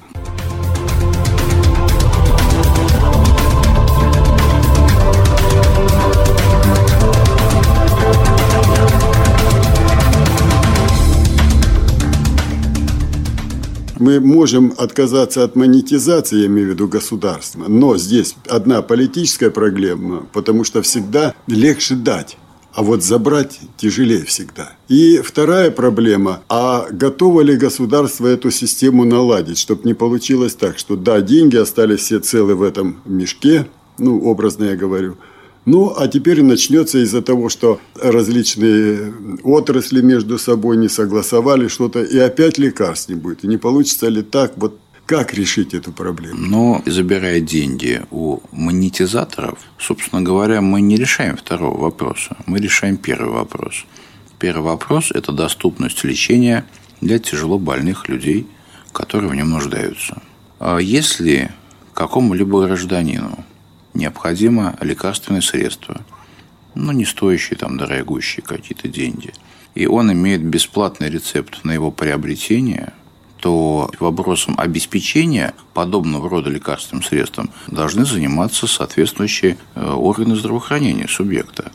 Мы 14.00 14.20
можем 14.20 14.74
отказаться 14.76 15.44
от 15.44 15.56
монетизации, 15.56 16.40
я 16.40 16.46
имею 16.46 16.68
в 16.68 16.70
виду 16.72 16.88
государства, 16.88 17.64
но 17.68 17.96
здесь 17.96 18.36
одна 18.48 18.82
политическая 18.82 19.50
проблема, 19.50 20.26
потому 20.32 20.64
что 20.64 20.82
всегда 20.82 21.34
легче 21.46 21.94
дать. 21.94 22.36
А 22.72 22.82
вот 22.82 23.02
забрать 23.02 23.58
тяжелее 23.76 24.24
всегда. 24.24 24.72
И 24.88 25.18
вторая 25.18 25.72
проблема, 25.72 26.42
а 26.48 26.86
готово 26.90 27.40
ли 27.40 27.56
государство 27.56 28.26
эту 28.28 28.52
систему 28.52 29.04
наладить, 29.04 29.58
чтобы 29.58 29.82
не 29.84 29.94
получилось 29.94 30.54
так, 30.54 30.78
что 30.78 30.94
да, 30.94 31.20
деньги 31.20 31.56
остались 31.56 32.00
все 32.00 32.20
целы 32.20 32.54
в 32.54 32.62
этом 32.62 32.98
мешке, 33.04 33.66
ну, 33.98 34.22
образно 34.22 34.64
я 34.64 34.76
говорю, 34.76 35.16
ну, 35.68 35.94
а 35.96 36.08
теперь 36.08 36.42
начнется 36.42 36.98
из-за 36.98 37.20
того, 37.20 37.48
что 37.50 37.78
различные 37.94 39.12
отрасли 39.42 40.00
между 40.00 40.38
собой 40.38 40.76
не 40.78 40.88
согласовали 40.88 41.68
что-то, 41.68 42.02
и 42.02 42.18
опять 42.18 42.58
лекарств 42.58 43.10
не 43.10 43.14
будет. 43.14 43.44
И 43.44 43.48
не 43.48 43.58
получится 43.58 44.08
ли 44.08 44.22
так, 44.22 44.52
вот 44.56 44.78
как 45.04 45.34
решить 45.34 45.74
эту 45.74 45.92
проблему? 45.92 46.38
Но 46.38 46.82
забирая 46.86 47.40
деньги 47.40 48.02
у 48.10 48.40
монетизаторов, 48.52 49.58
собственно 49.78 50.22
говоря, 50.22 50.60
мы 50.60 50.80
не 50.80 50.96
решаем 50.96 51.36
второго 51.36 51.78
вопроса, 51.78 52.36
мы 52.46 52.58
решаем 52.58 52.96
первый 52.96 53.32
вопрос. 53.32 53.84
Первый 54.38 54.62
вопрос– 54.62 55.10
это 55.14 55.32
доступность 55.32 56.04
лечения 56.04 56.64
для 57.00 57.18
тяжело 57.18 57.58
больных 57.58 58.08
людей, 58.08 58.46
которые 58.92 59.30
в 59.30 59.34
нем 59.34 59.50
нуждаются. 59.50 60.22
А 60.58 60.78
если 60.78 61.50
какому-либо 61.94 62.66
гражданину 62.66 63.44
необходимо 63.98 64.76
лекарственное 64.80 65.42
средство, 65.42 66.00
ну, 66.74 66.92
не 66.92 67.04
стоящие 67.04 67.58
там 67.58 67.76
дорогущие 67.76 68.42
какие-то 68.42 68.88
деньги, 68.88 69.34
и 69.74 69.86
он 69.86 70.12
имеет 70.12 70.42
бесплатный 70.42 71.10
рецепт 71.10 71.64
на 71.64 71.72
его 71.72 71.90
приобретение, 71.90 72.92
то 73.40 73.90
вопросом 74.00 74.54
обеспечения 74.58 75.54
подобного 75.74 76.28
рода 76.28 76.50
лекарственным 76.50 77.04
средством 77.04 77.50
должны 77.68 78.04
заниматься 78.04 78.66
соответствующие 78.66 79.56
э, 79.74 79.90
органы 79.92 80.34
здравоохранения 80.34 81.06
субъекта. 81.06 81.70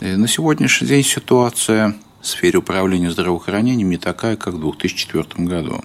И 0.00 0.06
на 0.06 0.28
сегодняшний 0.28 0.88
день 0.88 1.04
ситуация 1.04 1.96
в 2.20 2.26
сфере 2.26 2.58
управления 2.58 3.10
здравоохранением 3.10 3.88
не 3.88 3.96
такая, 3.96 4.36
как 4.36 4.54
в 4.54 4.60
2004 4.60 5.24
году, 5.46 5.82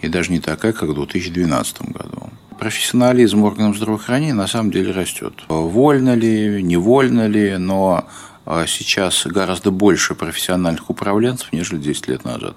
и 0.00 0.08
даже 0.08 0.32
не 0.32 0.40
такая, 0.40 0.72
как 0.72 0.88
в 0.88 0.94
2012 0.94 1.82
году 1.92 2.30
профессионализм 2.62 3.42
органов 3.42 3.76
здравоохранения 3.76 4.34
на 4.34 4.46
самом 4.46 4.70
деле 4.70 4.92
растет. 4.92 5.34
Вольно 5.48 6.14
ли, 6.14 6.62
невольно 6.62 7.26
ли, 7.26 7.56
но 7.56 8.04
а, 8.46 8.66
сейчас 8.68 9.26
гораздо 9.26 9.72
больше 9.72 10.14
профессиональных 10.14 10.88
управленцев, 10.88 11.52
нежели 11.52 11.78
10 11.78 12.06
лет 12.06 12.24
назад. 12.24 12.54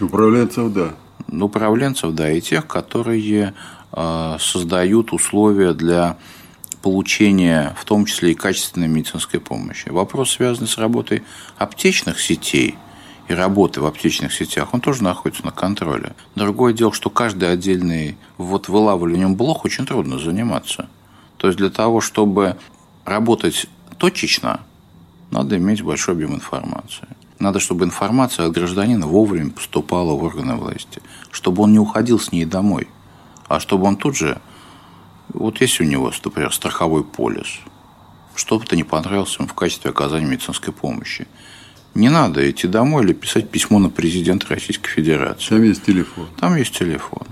Управленцев, 0.00 0.72
да. 0.72 0.94
Управленцев, 1.30 2.12
да, 2.12 2.28
и 2.28 2.40
тех, 2.40 2.66
которые 2.66 3.54
а, 3.92 4.36
создают 4.40 5.12
условия 5.12 5.74
для 5.74 6.16
получения, 6.82 7.72
в 7.80 7.84
том 7.84 8.04
числе 8.04 8.32
и 8.32 8.34
качественной 8.34 8.88
медицинской 8.88 9.38
помощи. 9.38 9.90
Вопрос, 9.90 10.32
связанный 10.32 10.66
с 10.66 10.76
работой 10.76 11.22
аптечных 11.56 12.20
сетей 12.20 12.74
и 13.28 13.34
работы 13.34 13.80
в 13.80 13.86
аптечных 13.86 14.32
сетях, 14.32 14.72
он 14.72 14.80
тоже 14.80 15.02
находится 15.02 15.44
на 15.44 15.50
контроле. 15.50 16.14
Другое 16.34 16.72
дело, 16.72 16.92
что 16.92 17.10
каждый 17.10 17.50
отдельный 17.50 18.16
вот 18.38 18.68
вылавливанием 18.68 19.34
блох 19.34 19.64
очень 19.64 19.86
трудно 19.86 20.18
заниматься. 20.18 20.88
То 21.36 21.48
есть 21.48 21.58
для 21.58 21.70
того, 21.70 22.00
чтобы 22.00 22.56
работать 23.04 23.66
точечно, 23.98 24.60
надо 25.30 25.56
иметь 25.56 25.82
большой 25.82 26.14
объем 26.14 26.34
информации. 26.34 27.08
Надо, 27.38 27.60
чтобы 27.60 27.84
информация 27.84 28.46
от 28.46 28.52
гражданина 28.52 29.06
вовремя 29.06 29.50
поступала 29.50 30.12
в 30.12 30.22
органы 30.22 30.54
власти, 30.54 31.02
чтобы 31.30 31.64
он 31.64 31.72
не 31.72 31.78
уходил 31.78 32.18
с 32.18 32.32
ней 32.32 32.44
домой, 32.44 32.88
а 33.48 33.60
чтобы 33.60 33.86
он 33.86 33.96
тут 33.96 34.16
же, 34.16 34.40
вот 35.34 35.60
есть 35.60 35.80
у 35.80 35.84
него, 35.84 36.10
например, 36.24 36.52
страховой 36.52 37.04
полис, 37.04 37.58
что-то 38.34 38.76
не 38.76 38.84
понравилось 38.84 39.36
ему 39.38 39.48
в 39.48 39.54
качестве 39.54 39.90
оказания 39.90 40.26
медицинской 40.26 40.72
помощи. 40.72 41.26
Не 41.96 42.10
надо 42.10 42.48
идти 42.48 42.68
домой 42.68 43.04
или 43.04 43.14
писать 43.14 43.48
письмо 43.48 43.78
на 43.78 43.88
президента 43.88 44.48
Российской 44.48 44.90
Федерации. 44.90 45.48
Там 45.48 45.62
есть 45.62 45.82
телефон. 45.82 46.28
Там 46.38 46.56
есть 46.56 46.76
телефон. 46.78 47.26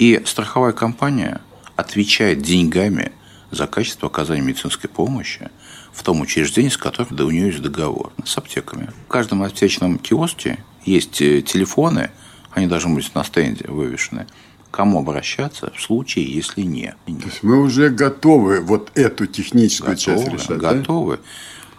И 0.00 0.20
страховая 0.24 0.72
компания 0.72 1.40
отвечает 1.76 2.42
деньгами 2.42 3.12
за 3.52 3.68
качество 3.68 4.08
оказания 4.08 4.40
медицинской 4.40 4.90
помощи 4.90 5.50
в 5.92 6.02
том 6.02 6.20
учреждении, 6.20 6.68
с 6.68 6.76
которым 6.76 7.14
да, 7.16 7.24
у 7.24 7.30
нее 7.30 7.46
есть 7.46 7.62
договор 7.62 8.12
с 8.24 8.36
аптеками. 8.36 8.90
В 9.06 9.08
каждом 9.08 9.44
аптечном 9.44 10.00
киоске 10.00 10.58
есть 10.84 11.22
э, 11.22 11.40
телефоны, 11.40 12.10
они 12.50 12.66
должны 12.66 12.96
быть 12.96 13.14
на 13.14 13.22
стенде 13.22 13.66
вывешены, 13.68 14.26
кому 14.72 14.98
обращаться 14.98 15.72
в 15.76 15.80
случае, 15.80 16.24
если 16.24 16.62
не. 16.62 16.96
То 17.06 17.26
есть 17.26 17.42
мы 17.44 17.62
уже 17.62 17.88
готовы 17.88 18.62
вот 18.62 18.90
эту 18.96 19.26
техническую 19.26 19.94
готовы, 19.94 20.18
часть 20.18 20.32
решать, 20.32 20.58
Готовы. 20.58 21.18
Да? 21.18 21.22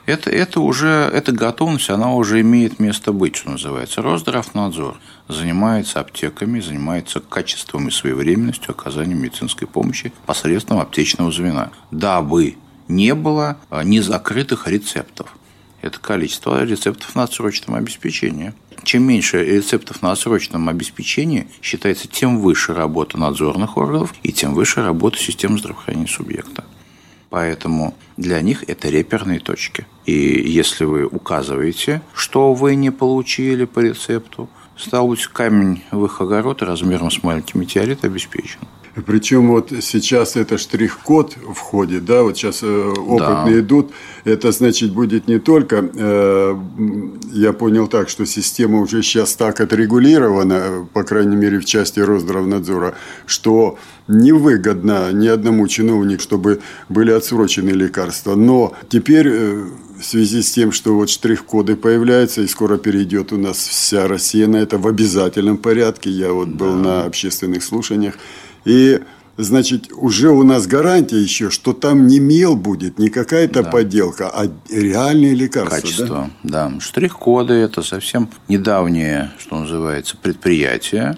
Это, 0.06 0.30
это 0.30 0.60
уже, 0.60 1.10
эта 1.14 1.32
готовность, 1.32 1.90
она 1.90 2.14
уже 2.14 2.42
имеет 2.42 2.78
место 2.80 3.14
быть, 3.14 3.38
что 3.38 3.52
называется. 3.52 4.02
Росздравнадзор 4.02 5.00
занимается 5.30 6.02
аптеками, 6.02 6.60
занимается 6.60 7.22
качеством 7.22 7.88
и 7.88 7.92
своевременностью 7.92 8.72
оказания 8.72 9.16
медицинской 9.16 9.66
помощи 9.66 10.12
посредством 10.26 10.80
аптечного 10.80 11.32
звена, 11.32 11.72
дабы 11.92 12.58
не 12.90 13.16
было 13.16 13.58
а, 13.70 13.84
незакрытых 13.84 14.68
рецептов. 14.68 15.38
Это 15.82 16.00
количество 16.00 16.64
рецептов 16.64 17.16
на 17.16 17.24
отсрочном 17.24 17.76
обеспечении. 17.76 18.54
Чем 18.84 19.04
меньше 19.04 19.44
рецептов 19.44 20.02
на 20.02 20.12
отсрочном 20.12 20.68
обеспечении, 20.68 21.48
считается, 21.62 22.10
тем 22.10 22.40
выше 22.40 22.74
работа 22.74 23.18
надзорных 23.18 23.78
органов 23.78 24.14
и 24.24 24.34
тем 24.34 24.54
выше 24.54 24.84
работа 24.84 25.18
системы 25.18 25.58
здравоохранения 25.58 26.08
субъекта. 26.08 26.66
Поэтому 27.34 27.96
для 28.16 28.42
них 28.42 28.64
это 28.68 28.90
реперные 28.90 29.40
точки. 29.40 29.88
И 30.06 30.14
если 30.14 30.86
вы 30.86 31.08
указываете, 31.08 32.04
что 32.14 32.54
вы 32.54 32.76
не 32.76 32.92
получили 32.92 33.66
по 33.66 33.80
рецепту, 33.80 34.48
стал 34.78 35.08
быть, 35.08 35.26
камень 35.26 35.82
в 35.90 36.06
их 36.06 36.22
огород 36.22 36.62
размером 36.62 37.10
с 37.10 37.24
маленький 37.24 37.58
метеорит 37.58 38.06
обеспечен. 38.06 38.60
Причем 39.02 39.48
вот 39.50 39.72
сейчас 39.82 40.36
это 40.36 40.60
штрих-код 40.60 41.36
входит, 41.56 42.06
да, 42.06 42.22
вот 42.22 42.38
сейчас 42.38 42.60
э, 42.62 42.68
опытные 42.68 43.56
да. 43.56 43.60
идут. 43.60 43.92
Это 44.24 44.52
значит 44.52 44.94
будет 44.94 45.28
не 45.28 45.40
только, 45.40 45.90
э, 45.94 46.56
я 47.32 47.54
понял 47.54 47.88
так, 47.88 48.10
что 48.10 48.26
система 48.26 48.80
уже 48.80 49.02
сейчас 49.02 49.34
так 49.34 49.60
отрегулирована, 49.60 50.88
по 50.94 51.04
крайней 51.04 51.36
мере 51.36 51.60
в 51.60 51.66
части 51.66 52.00
Росздравнадзора, 52.02 52.94
что 53.26 53.80
невыгодно 54.08 55.12
ни 55.12 55.28
одному 55.28 55.68
чиновнику, 55.68 56.22
чтобы 56.22 56.62
были 56.88 57.12
отсрочены 57.12 57.70
лекарства. 57.70 58.36
Но 58.36 58.74
теперь 58.90 59.28
э, 59.28 59.64
в 60.00 60.06
связи 60.06 60.44
с 60.44 60.52
тем, 60.52 60.72
что 60.72 60.94
вот 60.94 61.10
штрих-коды 61.10 61.76
появляются, 61.76 62.42
и 62.42 62.48
скоро 62.48 62.78
перейдет 62.78 63.34
у 63.34 63.38
нас 63.38 63.58
вся 63.58 64.08
Россия 64.08 64.48
на 64.48 64.58
это 64.58 64.78
в 64.78 64.88
обязательном 64.88 65.58
порядке. 65.58 66.12
Я 66.12 66.32
вот 66.32 66.50
был 66.50 66.74
да. 66.74 66.80
на 66.80 67.04
общественных 67.06 67.64
слушаниях. 67.64 68.16
И 68.66 69.02
значит, 69.38 69.92
уже 69.92 70.30
у 70.30 70.44
нас 70.44 70.68
гарантия 70.68 71.22
еще, 71.22 71.50
что 71.50 71.74
там 71.74 72.08
не 72.08 72.20
мел 72.20 72.56
будет, 72.56 73.00
не 73.00 73.10
какая-то 73.10 73.64
да. 73.64 73.70
подделка, 73.70 74.30
а 74.30 74.48
реальные 74.70 75.36
лекарства. 75.36 75.76
Качество, 75.76 76.30
да. 76.44 76.70
да. 76.70 76.80
Штрих-коды– 76.80 77.54
это 77.56 77.82
совсем 77.82 78.30
недавнее, 78.48 79.32
что 79.40 79.60
называется, 79.60 80.18
предприятие, 80.18 81.18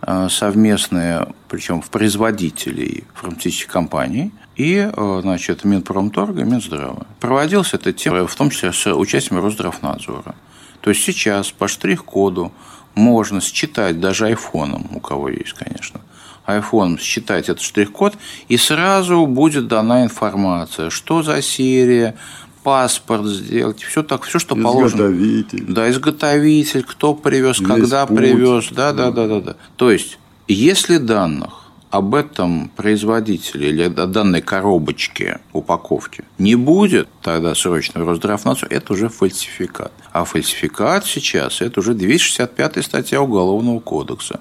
а, 0.00 0.28
совместное, 0.28 1.28
причем 1.48 1.80
в 1.80 1.90
производителей 1.90 3.04
фармацевтических 3.14 3.68
компаний, 3.68 4.32
и, 4.56 4.90
а, 4.92 5.20
значит, 5.22 5.64
Минпромторга 5.64 6.42
и 6.42 6.44
Минздрава. 6.44 7.06
Проводился 7.20 7.76
это 7.76 7.92
тем, 7.92 8.26
в 8.26 8.34
том 8.34 8.50
числе 8.50 8.72
с 8.72 8.92
участием 8.92 9.40
Росздравнадзора. 9.40 10.34
То 10.80 10.90
есть 10.90 11.02
сейчас 11.02 11.50
по 11.50 11.66
штрих-коду 11.66 12.52
можно 12.94 13.40
считать 13.40 14.00
даже 14.00 14.26
айфоном, 14.26 14.88
у 14.94 15.00
кого 15.00 15.28
есть, 15.28 15.54
конечно– 15.54 16.00
iPhone 16.46 16.98
считать 16.98 17.48
этот 17.48 17.62
штрих-код, 17.62 18.14
и 18.48 18.56
сразу 18.56 19.26
будет 19.26 19.66
дана 19.68 20.04
информация, 20.04 20.90
что 20.90 21.22
за 21.22 21.42
серия, 21.42 22.16
паспорт 22.62 23.26
сделать, 23.26 23.82
все 23.82 24.02
так, 24.02 24.24
все, 24.24 24.38
что 24.38 24.56
положено. 24.56 25.02
Изготовитель. 25.02 25.64
Да, 25.68 25.90
изготовитель, 25.90 26.82
кто 26.82 27.14
привез, 27.14 27.60
Весь 27.60 27.68
когда 27.68 28.06
путь. 28.06 28.16
привез, 28.16 28.68
да, 28.70 28.92
да, 28.92 29.10
да, 29.10 29.28
да, 29.28 29.40
да. 29.40 29.56
То 29.76 29.90
есть, 29.90 30.18
если 30.48 30.96
данных 30.96 31.64
об 31.90 32.16
этом 32.16 32.70
производителе 32.74 33.68
или 33.68 33.82
о 33.84 34.06
данной 34.06 34.42
коробочке 34.42 35.38
упаковки 35.52 36.24
не 36.38 36.56
будет, 36.56 37.08
тогда 37.22 37.54
срочно 37.54 38.04
Росздравнадзор, 38.04 38.68
это 38.68 38.94
уже 38.94 39.08
фальсификат. 39.08 39.92
А 40.10 40.24
фальсификат 40.24 41.06
сейчас– 41.06 41.60
это 41.60 41.78
уже 41.78 41.94
265 41.94 42.84
статья 42.84 43.22
Уголовного 43.22 43.78
кодекса. 43.78 44.40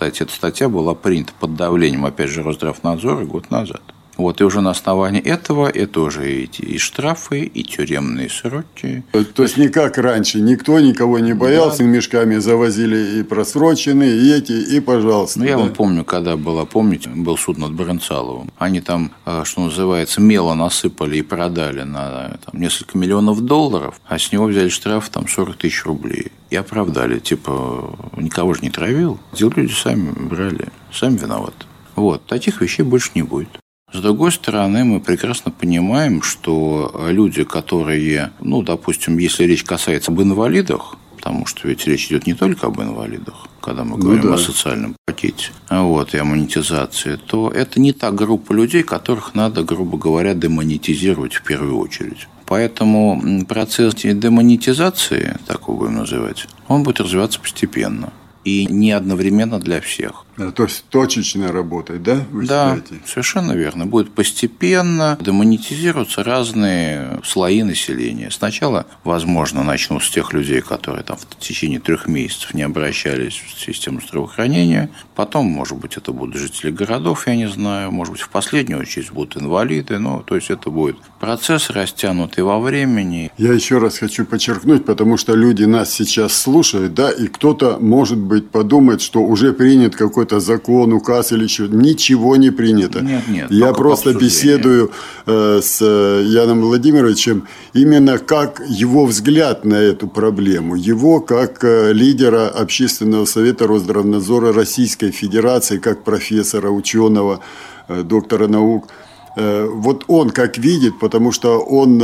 Кстати, 0.00 0.22
эта 0.22 0.32
статья 0.32 0.70
была 0.70 0.94
принята 0.94 1.34
под 1.38 1.56
давлением, 1.56 2.06
опять 2.06 2.30
же, 2.30 2.42
Росздравнадзора 2.42 3.26
год 3.26 3.50
назад. 3.50 3.82
Вот, 4.20 4.42
и 4.42 4.44
уже 4.44 4.60
на 4.60 4.70
основании 4.70 5.22
этого 5.22 5.66
это 5.66 6.02
уже 6.02 6.42
и, 6.42 6.44
и 6.44 6.76
штрафы, 6.76 7.40
и 7.40 7.64
тюремные 7.64 8.28
сроки. 8.28 9.02
То, 9.12 9.24
то 9.24 9.44
есть 9.44 9.56
не 9.56 9.68
как 9.68 9.96
раньше, 9.96 10.42
никто 10.42 10.78
никого 10.78 11.18
не 11.20 11.32
боялся, 11.32 11.78
да. 11.78 11.84
мешками 11.84 12.36
завозили 12.36 13.20
и 13.20 13.22
просроченные, 13.22 14.14
и 14.14 14.30
эти, 14.30 14.52
и 14.52 14.80
пожалуйста. 14.80 15.38
Ну, 15.38 15.46
я 15.46 15.52
да. 15.52 15.60
вам 15.60 15.72
помню, 15.72 16.04
когда 16.04 16.36
было, 16.36 16.66
помните, 16.66 17.08
был 17.08 17.38
суд 17.38 17.56
над 17.56 17.72
Баранцаловым. 17.72 18.50
Они 18.58 18.82
там, 18.82 19.10
э, 19.24 19.44
что 19.46 19.62
называется, 19.62 20.20
мело 20.20 20.52
насыпали 20.52 21.16
и 21.16 21.22
продали 21.22 21.84
на 21.84 22.36
там, 22.44 22.60
несколько 22.60 22.98
миллионов 22.98 23.40
долларов, 23.40 23.98
а 24.06 24.18
с 24.18 24.32
него 24.32 24.44
взяли 24.44 24.68
штраф 24.68 25.08
там 25.08 25.28
40 25.28 25.56
тысяч 25.56 25.86
рублей. 25.86 26.30
И 26.50 26.56
оправдали, 26.56 27.20
типа, 27.20 27.98
никого 28.18 28.52
же 28.52 28.60
не 28.60 28.70
травил. 28.70 29.18
Эти 29.32 29.44
люди 29.44 29.72
сами 29.72 30.10
брали, 30.12 30.68
сами 30.92 31.16
виноваты. 31.16 31.64
Вот, 31.96 32.26
таких 32.26 32.60
вещей 32.60 32.82
больше 32.82 33.12
не 33.14 33.22
будет. 33.22 33.59
С 33.92 33.98
другой 34.00 34.30
стороны, 34.30 34.84
мы 34.84 35.00
прекрасно 35.00 35.50
понимаем, 35.50 36.22
что 36.22 36.94
люди, 37.10 37.42
которые, 37.44 38.30
ну, 38.40 38.62
допустим, 38.62 39.18
если 39.18 39.44
речь 39.44 39.64
касается 39.64 40.12
об 40.12 40.22
инвалидах, 40.22 40.96
потому 41.16 41.44
что 41.44 41.68
ведь 41.68 41.86
речь 41.86 42.06
идет 42.06 42.26
не 42.26 42.34
только 42.34 42.68
об 42.68 42.80
инвалидах, 42.80 43.46
когда 43.60 43.84
мы 43.84 43.96
ну 43.96 44.02
говорим 44.04 44.24
ну, 44.24 44.28
да. 44.30 44.34
о 44.36 44.38
социальном 44.38 44.96
пакете 45.04 45.50
вот, 45.68 46.14
и 46.14 46.18
о 46.18 46.24
монетизации, 46.24 47.16
то 47.16 47.50
это 47.50 47.78
не 47.80 47.92
та 47.92 48.10
группа 48.10 48.52
людей, 48.52 48.82
которых 48.82 49.34
надо, 49.34 49.62
грубо 49.62 49.98
говоря, 49.98 50.34
демонетизировать 50.34 51.34
в 51.34 51.42
первую 51.42 51.76
очередь. 51.76 52.26
Поэтому 52.46 53.44
процесс 53.46 53.94
демонетизации, 53.94 55.36
так 55.46 55.62
его 55.62 55.76
будем 55.76 55.96
называть, 55.96 56.46
он 56.68 56.84
будет 56.84 57.00
развиваться 57.00 57.38
постепенно 57.38 58.12
и 58.44 58.66
не 58.66 58.92
одновременно 58.92 59.60
для 59.60 59.80
всех. 59.80 60.24
То 60.52 60.64
есть 60.64 60.84
точечно 60.88 61.52
работать, 61.52 62.02
да? 62.02 62.24
Вы 62.30 62.46
да, 62.46 62.76
считаете? 62.76 63.04
совершенно 63.06 63.52
верно. 63.52 63.86
Будет 63.86 64.12
постепенно 64.12 65.18
демонетизироваться 65.20 66.22
разные 66.22 67.20
слои 67.24 67.62
населения. 67.62 68.30
Сначала, 68.30 68.86
возможно, 69.04 69.62
начнут 69.62 70.02
с 70.02 70.10
тех 70.10 70.32
людей, 70.32 70.60
которые 70.60 71.04
там 71.04 71.18
в 71.18 71.38
течение 71.38 71.80
трех 71.80 72.06
месяцев 72.06 72.54
не 72.54 72.62
обращались 72.62 73.34
в 73.34 73.60
систему 73.60 74.00
здравоохранения. 74.00 74.90
Потом, 75.14 75.46
может 75.46 75.76
быть, 75.78 75.96
это 75.96 76.12
будут 76.12 76.36
жители 76.36 76.70
городов, 76.70 77.26
я 77.26 77.36
не 77.36 77.48
знаю. 77.48 77.90
Может 77.90 78.12
быть, 78.12 78.22
в 78.22 78.30
последнюю 78.30 78.80
очередь 78.80 79.12
будут 79.12 79.36
инвалиды. 79.36 79.98
Ну, 79.98 80.22
то 80.24 80.36
есть 80.36 80.50
это 80.50 80.70
будет 80.70 80.96
процесс 81.18 81.70
растянутый 81.70 82.44
во 82.44 82.58
времени. 82.60 83.30
Я 83.36 83.52
еще 83.52 83.78
раз 83.78 83.98
хочу 83.98 84.24
подчеркнуть, 84.24 84.84
потому 84.84 85.16
что 85.16 85.34
люди 85.34 85.64
нас 85.64 85.90
сейчас 85.92 86.32
слушают, 86.32 86.94
да, 86.94 87.10
и 87.10 87.26
кто-то, 87.26 87.78
может 87.80 88.18
быть, 88.18 88.50
подумает, 88.50 89.02
что 89.02 89.20
уже 89.20 89.52
принят 89.52 89.96
какой-то 89.96 90.29
какой-то 90.30 90.40
закон, 90.40 90.92
указ 90.92 91.32
или 91.32 91.44
еще. 91.44 91.68
Ничего 91.68 92.36
не 92.36 92.50
принято. 92.50 93.00
Нет, 93.00 93.28
нет. 93.28 93.50
Я 93.50 93.72
просто 93.72 94.14
беседую 94.14 94.90
э, 95.26 95.60
с 95.62 95.78
э, 95.82 96.24
Яном 96.26 96.60
Владимировичем 96.60 97.46
именно 97.74 98.18
как 98.18 98.62
его 98.68 99.06
взгляд 99.06 99.64
на 99.64 99.74
эту 99.74 100.08
проблему. 100.08 100.76
Его 100.76 101.20
как 101.20 101.64
э, 101.64 101.92
лидера 101.92 102.48
Общественного 102.48 103.26
совета 103.26 103.66
Росздравнадзора 103.66 104.52
Российской 104.52 105.10
Федерации, 105.10 105.78
как 105.78 106.04
профессора, 106.04 106.70
ученого, 106.70 107.40
доктора 107.88 108.46
наук. 108.48 108.88
Вот 109.36 110.04
он 110.08 110.30
как 110.30 110.58
видит, 110.58 110.98
потому 111.00 111.32
что 111.32 111.60
он 111.60 112.02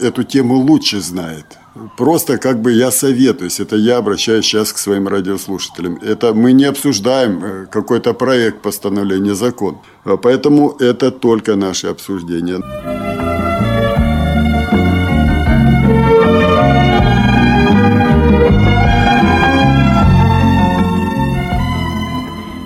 эту 0.00 0.22
тему 0.24 0.54
лучше 0.56 1.00
знает 1.00 1.58
Просто 1.96 2.38
как 2.38 2.60
бы 2.60 2.72
я 2.72 2.90
советуюсь, 2.90 3.60
это 3.60 3.76
я 3.76 3.98
обращаюсь 3.98 4.44
сейчас 4.44 4.72
к 4.72 4.78
своим 4.78 5.08
радиослушателям. 5.08 5.98
Это 6.02 6.34
мы 6.34 6.52
не 6.52 6.64
обсуждаем 6.64 7.44
э, 7.44 7.66
какой-то 7.66 8.14
проект 8.14 8.62
постановления 8.62 9.34
закон. 9.34 9.78
Поэтому 10.22 10.76
это 10.78 11.10
только 11.10 11.56
наши 11.56 11.88
обсуждения. 11.88 12.62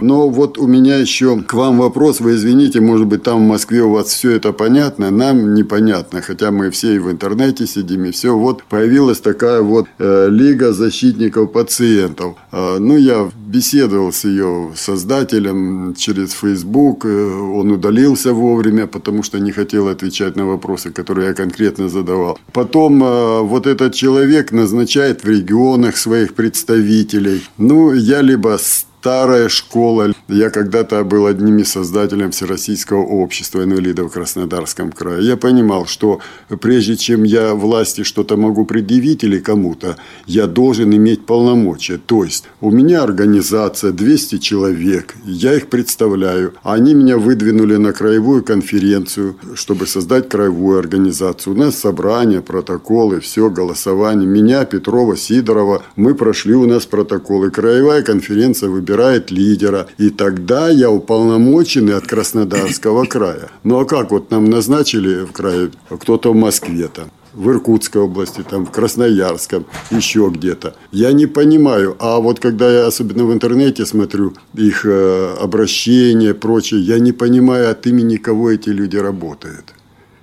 Но 0.00 0.28
вот 0.28 0.58
у 0.58 0.66
меня 0.66 0.96
еще 0.96 1.40
к 1.40 1.54
вам 1.54 1.78
вопрос. 1.78 2.20
Вы 2.20 2.34
извините, 2.34 2.80
может 2.80 3.06
быть, 3.06 3.22
там 3.22 3.44
в 3.44 3.48
Москве 3.48 3.82
у 3.82 3.92
вас 3.92 4.08
все 4.08 4.32
это 4.32 4.52
понятно, 4.52 5.10
нам 5.10 5.54
непонятно. 5.54 6.20
Хотя 6.22 6.50
мы 6.50 6.70
все 6.70 6.96
и 6.96 6.98
в 6.98 7.10
интернете 7.10 7.66
сидим, 7.66 8.04
и 8.04 8.10
все. 8.10 8.36
Вот 8.36 8.62
появилась 8.64 9.20
такая 9.20 9.60
вот 9.62 9.86
э, 9.98 10.28
Лига 10.30 10.72
защитников 10.72 11.52
пациентов. 11.52 12.36
Э, 12.52 12.78
ну, 12.78 12.96
я 12.96 13.30
беседовал 13.46 14.12
с 14.12 14.24
ее 14.24 14.72
создателем 14.76 15.94
через 15.96 16.32
Facebook. 16.32 17.04
Э, 17.04 17.08
он 17.08 17.70
удалился 17.70 18.32
вовремя, 18.32 18.86
потому 18.86 19.22
что 19.22 19.38
не 19.38 19.52
хотел 19.52 19.88
отвечать 19.88 20.36
на 20.36 20.46
вопросы, 20.46 20.90
которые 20.90 21.28
я 21.28 21.34
конкретно 21.34 21.88
задавал. 21.88 22.38
Потом 22.52 23.02
э, 23.02 23.40
вот 23.40 23.66
этот 23.66 23.94
человек 23.94 24.52
назначает 24.52 25.24
в 25.24 25.28
регионах 25.28 25.96
своих 25.96 26.34
представителей. 26.34 27.42
Ну, 27.58 27.92
я 27.92 28.22
либо 28.22 28.58
старая 29.00 29.48
школа. 29.48 30.12
Я 30.28 30.50
когда-то 30.50 31.02
был 31.04 31.24
одним 31.24 31.58
из 31.58 31.72
создателей 31.72 32.30
Всероссийского 32.30 33.00
общества 33.00 33.64
инвалидов 33.64 34.10
в 34.10 34.12
Краснодарском 34.12 34.92
крае. 34.92 35.26
Я 35.26 35.36
понимал, 35.38 35.86
что 35.86 36.20
прежде 36.60 36.96
чем 36.96 37.22
я 37.22 37.54
власти 37.54 38.04
что-то 38.04 38.36
могу 38.36 38.66
предъявить 38.66 39.24
или 39.24 39.38
кому-то, 39.38 39.96
я 40.26 40.46
должен 40.46 40.94
иметь 40.94 41.24
полномочия. 41.24 41.96
То 41.96 42.24
есть 42.24 42.44
у 42.60 42.70
меня 42.70 43.02
организация 43.02 43.92
200 43.92 44.36
человек, 44.36 45.14
я 45.24 45.54
их 45.54 45.68
представляю. 45.68 46.52
Они 46.62 46.94
меня 46.94 47.16
выдвинули 47.16 47.76
на 47.76 47.94
краевую 47.94 48.44
конференцию, 48.44 49.36
чтобы 49.54 49.86
создать 49.86 50.28
краевую 50.28 50.78
организацию. 50.78 51.54
У 51.54 51.58
нас 51.58 51.74
собрание, 51.76 52.42
протоколы, 52.42 53.20
все, 53.20 53.48
голосование. 53.48 54.28
Меня, 54.28 54.66
Петрова, 54.66 55.16
Сидорова, 55.16 55.82
мы 55.96 56.14
прошли 56.14 56.54
у 56.54 56.66
нас 56.66 56.84
протоколы. 56.84 57.50
Краевая 57.50 58.02
конференция 58.02 58.68
выбирает 58.68 58.89
выбирает 58.90 59.31
лидера. 59.31 59.87
И 59.98 60.11
тогда 60.11 60.68
я 60.68 60.90
уполномоченный 60.90 61.96
от 61.96 62.07
Краснодарского 62.07 63.05
края. 63.05 63.48
Ну 63.64 63.79
а 63.79 63.85
как 63.85 64.11
вот 64.11 64.31
нам 64.31 64.50
назначили 64.50 65.24
в 65.24 65.33
крае 65.33 65.70
кто-то 65.88 66.33
в 66.33 66.37
Москве 66.37 66.88
там? 66.88 67.11
в 67.33 67.48
Иркутской 67.48 68.03
области, 68.03 68.42
там, 68.42 68.66
в 68.66 68.72
Красноярском, 68.72 69.64
еще 69.92 70.33
где-то. 70.35 70.74
Я 70.90 71.12
не 71.12 71.26
понимаю. 71.26 71.94
А 72.00 72.18
вот 72.18 72.40
когда 72.40 72.68
я 72.68 72.87
особенно 72.88 73.24
в 73.24 73.33
интернете 73.33 73.87
смотрю 73.87 74.35
их 74.59 74.85
э, 74.85 75.37
обращения, 75.40 76.35
прочее, 76.35 76.81
я 76.81 76.98
не 76.98 77.12
понимаю, 77.12 77.70
от 77.70 77.87
имени 77.87 78.16
кого 78.16 78.50
эти 78.50 78.70
люди 78.70 78.96
работают. 78.96 79.64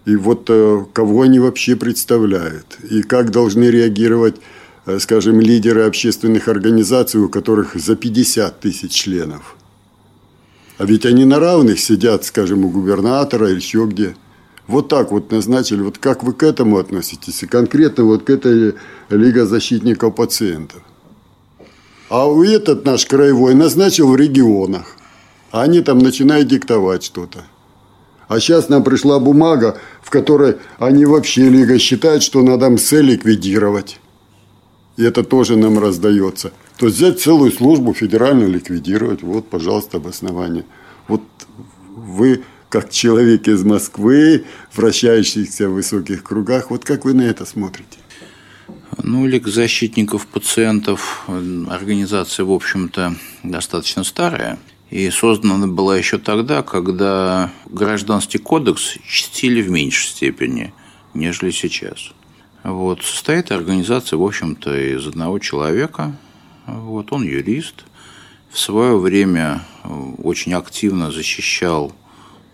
И 0.06 0.18
вот 0.18 0.50
э, 0.50 0.86
кого 0.92 1.22
они 1.22 1.40
вообще 1.40 1.78
представляют. 1.78 2.78
И 2.92 3.02
как 3.04 3.32
должны 3.32 3.72
реагировать 3.72 4.36
скажем, 5.00 5.42
лидеры 5.42 5.84
общественных 5.84 6.48
организаций, 6.48 7.20
у 7.20 7.30
которых 7.30 7.76
за 7.76 7.96
50 7.96 8.60
тысяч 8.60 8.92
членов. 8.92 9.58
А 10.78 10.86
ведь 10.86 11.06
они 11.06 11.26
на 11.26 11.40
равных 11.40 11.80
сидят, 11.80 12.24
скажем, 12.24 12.64
у 12.66 12.70
губернатора 12.70 13.50
или 13.50 13.58
еще 13.58 13.86
где. 13.86 14.16
Вот 14.68 14.88
так 14.88 15.12
вот 15.12 15.32
назначили. 15.32 15.82
Вот 15.82 15.98
как 15.98 16.24
вы 16.24 16.34
к 16.34 16.44
этому 16.44 16.78
относитесь? 16.78 17.44
И 17.44 17.48
конкретно 17.48 18.06
вот 18.06 18.24
к 18.24 18.30
этой 18.30 18.76
Лига 19.10 19.46
защитников 19.46 20.16
пациентов. 20.16 20.82
А 22.10 22.28
этот 22.46 22.86
наш 22.86 23.06
краевой 23.06 23.56
назначил 23.56 24.10
в 24.10 24.16
регионах. 24.16 24.96
А 25.52 25.64
они 25.64 25.82
там 25.82 26.00
начинают 26.00 26.48
диктовать 26.48 27.04
что-то. 27.04 27.44
А 28.28 28.40
сейчас 28.40 28.70
нам 28.70 28.84
пришла 28.84 29.20
бумага, 29.20 29.78
в 30.02 30.10
которой 30.10 30.58
они 30.80 31.06
вообще 31.06 31.50
Лига 31.50 31.80
считает, 31.80 32.24
что 32.24 32.42
надо 32.42 32.70
МС 32.70 32.92
ликвидировать 32.92 34.00
и 34.98 35.04
это 35.04 35.24
тоже 35.24 35.56
нам 35.56 35.80
раздается. 35.80 36.52
То 36.78 36.88
взять 36.88 37.22
целую 37.22 37.52
службу 37.52 37.94
федеральную 37.94 38.52
ликвидировать, 38.52 39.22
вот, 39.22 39.50
пожалуйста, 39.50 39.98
обоснование. 39.98 40.66
Вот 41.08 41.22
вы, 41.96 42.44
как 42.70 42.90
человек 42.90 43.48
из 43.48 43.64
Москвы, 43.64 44.46
вращающийся 44.74 45.70
в 45.70 45.74
высоких 45.74 46.24
кругах, 46.24 46.72
вот 46.72 46.84
как 46.84 47.06
вы 47.06 47.14
на 47.14 47.22
это 47.22 47.46
смотрите? 47.46 48.00
Ну, 49.04 49.28
Лига 49.28 49.52
защитников 49.52 50.26
пациентов, 50.26 51.26
организация, 51.28 52.46
в 52.46 52.52
общем-то, 52.52 53.16
достаточно 53.44 54.04
старая. 54.04 54.58
И 54.90 55.10
создана 55.12 55.68
была 55.68 55.98
еще 55.98 56.18
тогда, 56.18 56.64
когда 56.64 57.52
гражданский 57.68 58.40
кодекс 58.40 58.98
чтили 59.08 59.62
в 59.62 59.70
меньшей 59.70 60.08
степени, 60.08 60.74
нежели 61.14 61.52
сейчас. 61.52 62.14
Вот. 62.68 63.02
Состоит 63.02 63.50
организация, 63.54 64.18
в 64.18 64.24
общем-то, 64.26 64.78
из 64.78 65.08
одного 65.08 65.40
человека. 65.40 66.14
Вот. 66.66 67.14
Он 67.14 67.24
юрист. 67.24 67.86
В 68.52 68.60
свое 68.60 68.98
время 69.00 69.64
э, 69.86 69.88
очень 70.22 70.54
активно 70.54 71.10
защищал 71.10 71.94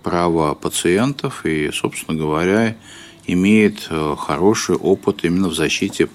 права 0.03 0.53
пациентов 0.53 1.47
и, 1.47 1.71
собственно 1.73 2.15
говоря, 2.15 2.77
имеет 3.25 3.87
э, 3.89 4.15
хороший 4.19 4.75
опыт 4.75 5.21
именно 5.23 5.47
в 5.47 5.55
защите 5.55 6.09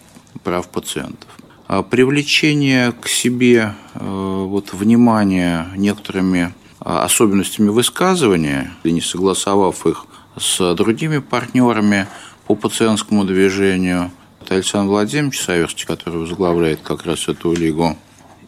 прав 0.45 0.69
пациентов. 0.69 1.29
А 1.67 1.83
привлечение 1.83 2.93
к 2.93 3.09
себе 3.09 3.75
э, 3.95 3.99
вот, 3.99 4.73
внимания 4.75 5.67
некоторыми 5.77 6.55
особенностями 6.79 7.71
высказывания, 7.71 8.73
не 8.85 9.01
согласовав 9.01 9.89
их 9.89 10.07
с 10.37 10.75
другими 10.77 11.19
партнерами, 11.19 12.07
по 12.49 12.55
пациентскому 12.55 13.25
движению. 13.25 14.11
Это 14.41 14.55
Александр 14.55 14.89
Владимирович 14.89 15.41
Саверский, 15.41 15.85
который 15.85 16.19
возглавляет 16.19 16.81
как 16.83 17.05
раз 17.05 17.29
эту 17.29 17.53
лигу. 17.53 17.97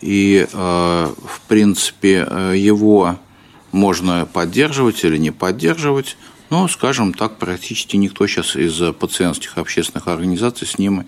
И, 0.00 0.46
э, 0.50 0.54
в 0.54 1.40
принципе, 1.46 2.26
э, 2.26 2.54
его 2.56 3.18
можно 3.72 4.26
поддерживать 4.32 5.04
или 5.04 5.18
не 5.18 5.30
поддерживать, 5.30 6.16
но, 6.48 6.66
скажем 6.66 7.12
так, 7.12 7.36
практически 7.36 7.96
никто 7.96 8.26
сейчас 8.26 8.56
из 8.56 8.80
пациентских 8.94 9.58
общественных 9.58 10.08
организаций 10.08 10.66
с 10.66 10.78
ним, 10.78 11.04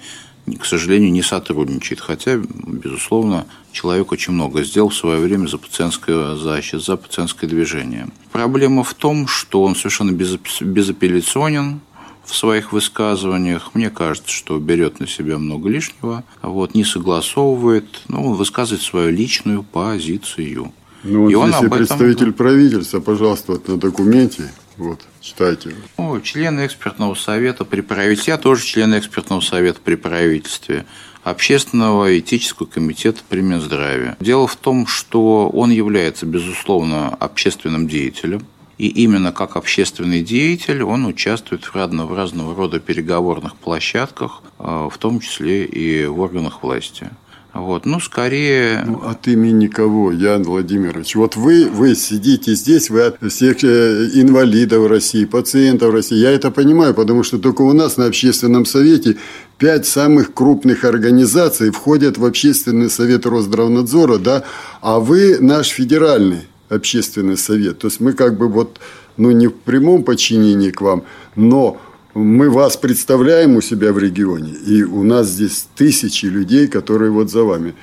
к 0.61 0.67
сожалению, 0.67 1.11
не 1.11 1.23
сотрудничает. 1.23 2.01
Хотя, 2.01 2.37
безусловно, 2.37 3.47
человек 3.73 4.13
очень 4.13 4.35
много 4.35 4.63
сделал 4.63 4.91
в 4.91 4.95
свое 4.95 5.19
время 5.19 5.47
за 5.47 5.57
пациентское 5.57 6.37
защиту, 6.37 6.81
за 6.81 6.99
пациентское 6.99 7.49
движение. 7.49 8.09
Проблема 8.31 8.85
в 8.85 8.93
том, 8.93 9.27
что 9.27 9.63
он 9.63 9.75
совершенно 9.75 10.13
безапелляционен, 10.13 11.81
в 12.25 12.35
своих 12.35 12.73
высказываниях. 12.73 13.75
Мне 13.75 13.91
кажется, 13.91 14.31
что 14.31 14.59
берет 14.59 15.01
на 15.01 15.07
себя 15.07 15.39
много 15.39 15.69
лишнего, 15.69 16.25
вот, 16.43 16.75
не 16.75 16.85
согласовывает, 16.85 18.03
ну, 18.09 18.33
высказывает 18.33 18.83
свою 18.83 19.11
личную 19.11 19.63
позицию. 19.63 20.73
Ну, 21.03 21.23
вот 21.23 21.31
и 21.31 21.35
он 21.35 21.51
этом... 21.51 21.71
представитель 21.71 22.33
правительства, 22.33 23.01
пожалуйста, 23.01 23.53
вот 23.53 23.67
на 23.69 23.77
документе, 23.77 24.53
вот, 24.77 25.01
читайте. 25.21 25.75
Ну, 25.99 26.21
члены 26.21 26.67
экспертного 26.67 27.15
совета 27.15 27.65
при 27.65 27.81
правительстве, 27.81 28.33
я 28.33 28.39
тоже 28.39 28.65
член 28.65 28.97
экспертного 28.97 29.41
совета 29.41 29.81
при 29.83 29.97
правительстве, 29.97 30.87
Общественного 31.25 32.19
этического 32.19 32.67
комитета 32.67 33.21
при 33.29 33.43
Минздраве. 33.43 34.17
Дело 34.19 34.49
в 34.49 34.57
том, 34.57 34.89
что 34.89 35.49
он 35.49 35.71
является, 35.71 36.27
безусловно, 36.27 37.11
общественным 37.11 37.87
деятелем, 37.87 38.45
и 38.79 38.89
именно 38.89 39.33
как 39.33 39.57
общественный 39.57 40.23
деятель 40.23 40.83
он 40.83 41.07
участвует 41.07 41.65
в 41.65 41.75
разного, 41.75 42.07
в 42.07 42.17
разного 42.17 42.55
рода 42.55 42.81
переговорных 42.81 43.57
площадках, 43.57 44.43
э, 44.59 44.89
в 44.91 44.99
том 44.99 45.21
числе 45.21 45.65
и 45.65 46.07
в 46.07 46.21
органах 46.21 46.63
власти. 46.63 47.11
Вот, 47.55 47.85
ну, 47.85 48.01
скорее... 48.01 48.83
Ну, 48.87 49.03
от 49.07 49.29
имени 49.29 49.67
кого, 49.67 50.11
Ян 50.11 50.43
Владимирович? 50.43 51.15
Вот 51.17 51.37
вы, 51.37 51.69
вы 51.69 51.95
сидите 51.95 52.55
здесь, 52.55 52.89
вы 52.89 53.03
от 53.03 53.19
всех 53.31 53.63
э, 53.63 54.09
инвалидов 54.15 54.89
России, 54.89 55.27
пациентов 55.27 55.93
России. 55.93 56.17
Я 56.17 56.31
это 56.31 56.51
понимаю, 56.51 56.95
потому 56.95 57.23
что 57.23 57.39
только 57.39 57.61
у 57.61 57.75
нас 57.75 57.99
на 57.99 58.07
общественном 58.07 58.65
совете 58.65 59.19
пять 59.59 59.87
самых 59.87 60.33
крупных 60.33 60.85
организаций 60.85 61.71
входят 61.71 62.17
в 62.17 62.25
общественный 62.25 62.89
совет 62.89 63.27
Росздравнадзора, 63.27 64.17
да, 64.17 64.45
а 64.81 64.99
вы 64.99 65.37
наш 65.39 65.69
федеральный 65.69 66.47
общественный 66.75 67.37
совет. 67.37 67.79
То 67.79 67.89
есть 67.89 68.01
мы 68.01 68.13
как 68.13 68.37
бы 68.37 68.49
вот, 68.49 68.81
ну 69.17 69.31
не 69.31 69.49
в 69.49 69.55
прямом 69.55 70.05
подчинении 70.05 70.71
к 70.71 70.81
вам, 70.81 71.05
но 71.37 71.81
мы 72.15 72.51
вас 72.51 72.77
представляем 72.77 73.57
у 73.57 73.61
себя 73.61 73.93
в 73.93 73.99
регионе, 73.99 74.53
и 74.53 74.83
у 74.83 75.03
нас 75.03 75.29
здесь 75.29 75.67
тысячи 75.75 76.27
людей, 76.27 76.69
которые 76.69 77.11
вот 77.11 77.31
за 77.31 77.45
вами. 77.45 77.75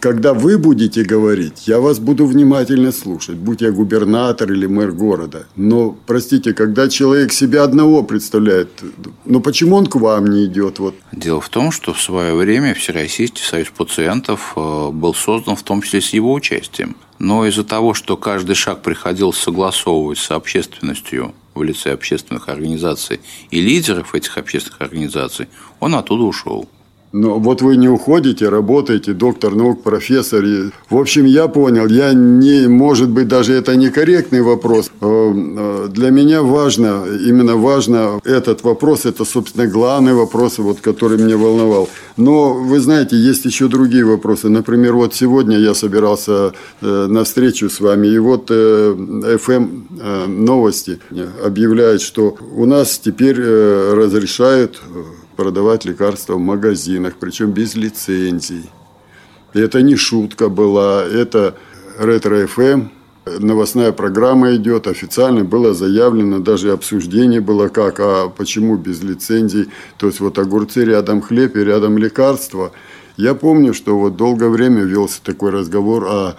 Когда 0.00 0.34
вы 0.34 0.58
будете 0.58 1.02
говорить, 1.02 1.66
я 1.66 1.80
вас 1.80 1.98
буду 1.98 2.26
внимательно 2.26 2.92
слушать, 2.92 3.36
будь 3.36 3.62
я 3.62 3.72
губернатор 3.72 4.52
или 4.52 4.66
мэр 4.66 4.92
города. 4.92 5.46
Но, 5.56 5.96
простите, 6.06 6.52
когда 6.52 6.90
человек 6.90 7.32
себя 7.32 7.62
одного 7.62 8.02
представляет, 8.02 8.68
ну 9.24 9.40
почему 9.40 9.76
он 9.76 9.86
к 9.86 9.96
вам 9.96 10.26
не 10.26 10.44
идет? 10.44 10.78
Вот? 10.78 10.94
Дело 11.12 11.40
в 11.40 11.48
том, 11.48 11.72
что 11.72 11.94
в 11.94 12.02
свое 12.02 12.34
время 12.34 12.74
Всероссийский 12.74 13.42
союз 13.42 13.68
пациентов 13.70 14.52
э, 14.56 14.90
был 14.92 15.14
создан 15.14 15.56
в 15.56 15.62
том 15.62 15.80
числе 15.80 16.02
с 16.02 16.10
его 16.10 16.34
участием. 16.34 16.94
Но 17.18 17.46
из-за 17.46 17.64
того, 17.64 17.94
что 17.94 18.18
каждый 18.18 18.54
шаг 18.54 18.82
приходилось 18.82 19.38
согласовывать 19.38 20.18
с 20.18 20.30
общественностью 20.30 21.32
в 21.54 21.62
лице 21.62 21.92
общественных 21.92 22.48
организаций 22.48 23.20
и 23.50 23.60
лидеров 23.60 24.14
этих 24.14 24.38
общественных 24.38 24.80
организаций, 24.80 25.48
он 25.80 25.94
оттуда 25.94 26.24
ушел. 26.24 26.68
Но 27.12 27.38
вот 27.38 27.60
вы 27.60 27.76
не 27.76 27.88
уходите, 27.88 28.48
работаете, 28.48 29.12
доктор 29.12 29.54
наук, 29.54 29.82
профессор. 29.82 30.44
В 30.88 30.96
общем, 30.96 31.26
я 31.26 31.46
понял, 31.46 31.86
я 31.86 32.14
не, 32.14 32.66
может 32.68 33.10
быть, 33.10 33.28
даже 33.28 33.52
это 33.52 33.76
некорректный 33.76 34.40
вопрос. 34.40 34.90
Э, 35.00 35.32
э, 35.34 35.88
для 35.90 36.10
меня 36.10 36.42
важно, 36.42 37.04
именно 37.06 37.56
важно 37.56 38.20
этот 38.24 38.62
вопрос, 38.62 39.04
это, 39.04 39.26
собственно, 39.26 39.66
главный 39.66 40.14
вопрос, 40.14 40.58
вот, 40.58 40.80
который 40.80 41.18
меня 41.18 41.36
волновал. 41.36 41.90
Но, 42.16 42.54
вы 42.54 42.80
знаете, 42.80 43.16
есть 43.16 43.44
еще 43.44 43.68
другие 43.68 44.04
вопросы. 44.04 44.48
Например, 44.48 44.94
вот 44.94 45.14
сегодня 45.14 45.58
я 45.58 45.74
собирался 45.74 46.54
э, 46.80 47.06
на 47.08 47.24
встречу 47.24 47.68
с 47.68 47.80
вами, 47.80 48.06
и 48.06 48.18
вот 48.18 48.50
FM 48.50 50.28
новости 50.28 50.98
объявляют, 51.44 52.00
что 52.00 52.36
у 52.56 52.64
нас 52.64 52.98
теперь 52.98 53.38
разрешают 53.38 54.80
продавать 55.36 55.84
лекарства 55.84 56.34
в 56.34 56.40
магазинах, 56.40 57.14
причем 57.18 57.52
без 57.52 57.74
лицензий. 57.74 58.70
это 59.54 59.82
не 59.82 59.96
шутка 59.96 60.48
была, 60.48 61.04
это 61.04 61.56
ретро-ФМ, 61.98 62.88
новостная 63.38 63.92
программа 63.92 64.56
идет, 64.56 64.86
официально 64.86 65.44
было 65.44 65.74
заявлено, 65.74 66.38
даже 66.38 66.72
обсуждение 66.72 67.40
было 67.40 67.68
как, 67.68 68.00
а 68.00 68.28
почему 68.28 68.76
без 68.76 69.02
лицензий, 69.02 69.68
то 69.98 70.06
есть 70.06 70.20
вот 70.20 70.38
огурцы 70.38 70.84
рядом 70.84 71.22
хлеб 71.22 71.56
и 71.56 71.64
рядом 71.64 71.98
лекарства. 71.98 72.72
Я 73.16 73.34
помню, 73.34 73.74
что 73.74 73.98
вот 73.98 74.16
долгое 74.16 74.48
время 74.48 74.82
велся 74.82 75.22
такой 75.22 75.50
разговор, 75.50 76.06
а 76.08 76.36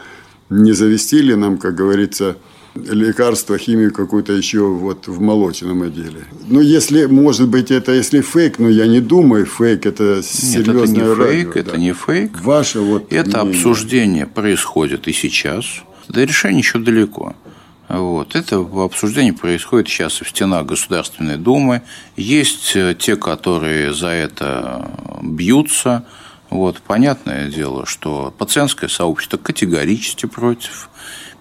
не 0.50 0.72
завести 0.74 1.22
ли 1.22 1.36
нам, 1.36 1.58
как 1.58 1.76
говорится, 1.76 2.38
лекарства, 2.76 3.58
химию 3.58 3.94
какую-то 3.94 4.34
еще 4.34 4.62
вот 4.62 5.08
в 5.08 5.22
молочном 5.22 5.84
отделе. 5.84 6.26
Ну, 6.48 6.60
если, 6.60 7.06
может 7.06 7.48
быть, 7.48 7.72
это 7.72 7.92
если 7.92 8.22
фейк, 8.22 8.60
но 8.60 8.70
я 8.70 8.88
не 8.88 9.00
думаю, 9.00 9.46
фейк 9.46 9.86
это 9.86 10.22
серьезное 10.24 10.86
Нет, 10.86 10.90
это 10.90 10.92
не 10.92 11.02
радио, 11.02 11.26
фейк, 11.26 11.54
да. 11.54 11.60
это 11.60 11.78
не 11.78 11.94
фейк. 11.94 12.42
Ваше 12.42 12.80
вот 12.80 13.12
Это 13.14 13.44
мнение. 13.44 13.60
обсуждение 13.60 14.26
происходит 14.26 15.08
и 15.08 15.14
сейчас. 15.14 15.66
До 16.08 16.24
решения 16.24 16.60
еще 16.60 16.80
далеко. 16.80 17.36
Вот. 17.90 18.36
Это 18.36 18.58
обсуждение 18.58 19.34
происходит 19.34 19.88
сейчас 19.88 20.22
в 20.22 20.28
стенах 20.28 20.66
Государственной 20.66 21.38
Думы. 21.38 21.84
Есть 22.18 22.72
э, 22.76 22.96
те, 22.98 23.16
которые 23.16 23.94
за 23.94 24.08
это 24.08 24.90
бьются. 25.22 26.06
Вот. 26.54 26.82
Понятное 26.82 27.50
дело, 27.50 27.88
что 27.88 28.32
пациентское 28.38 28.88
сообщество 28.88 29.38
категорически 29.38 30.28
против. 30.28 30.88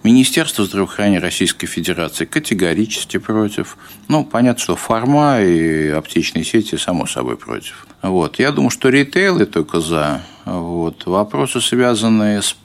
Министерство 0.01 0.65
здравоохранения 0.65 1.19
Российской 1.19 1.67
Федерации 1.67 2.25
категорически 2.25 3.17
против. 3.17 3.77
Ну, 4.07 4.25
понятно, 4.25 4.59
что 4.59 4.75
фарма 4.75 5.39
и 5.39 5.89
аптечные 5.89 6.43
сети, 6.43 6.77
само 6.77 7.05
собой, 7.05 7.37
против. 7.37 7.85
Вот. 8.01 8.39
Я 8.39 8.51
думаю, 8.51 8.71
что 8.71 8.89
ритейлы 8.89 9.45
только 9.45 9.81
за. 9.81 10.23
Вот. 10.45 11.05
Вопросы, 11.05 11.61
связанные 11.61 12.41
с, 12.41 12.55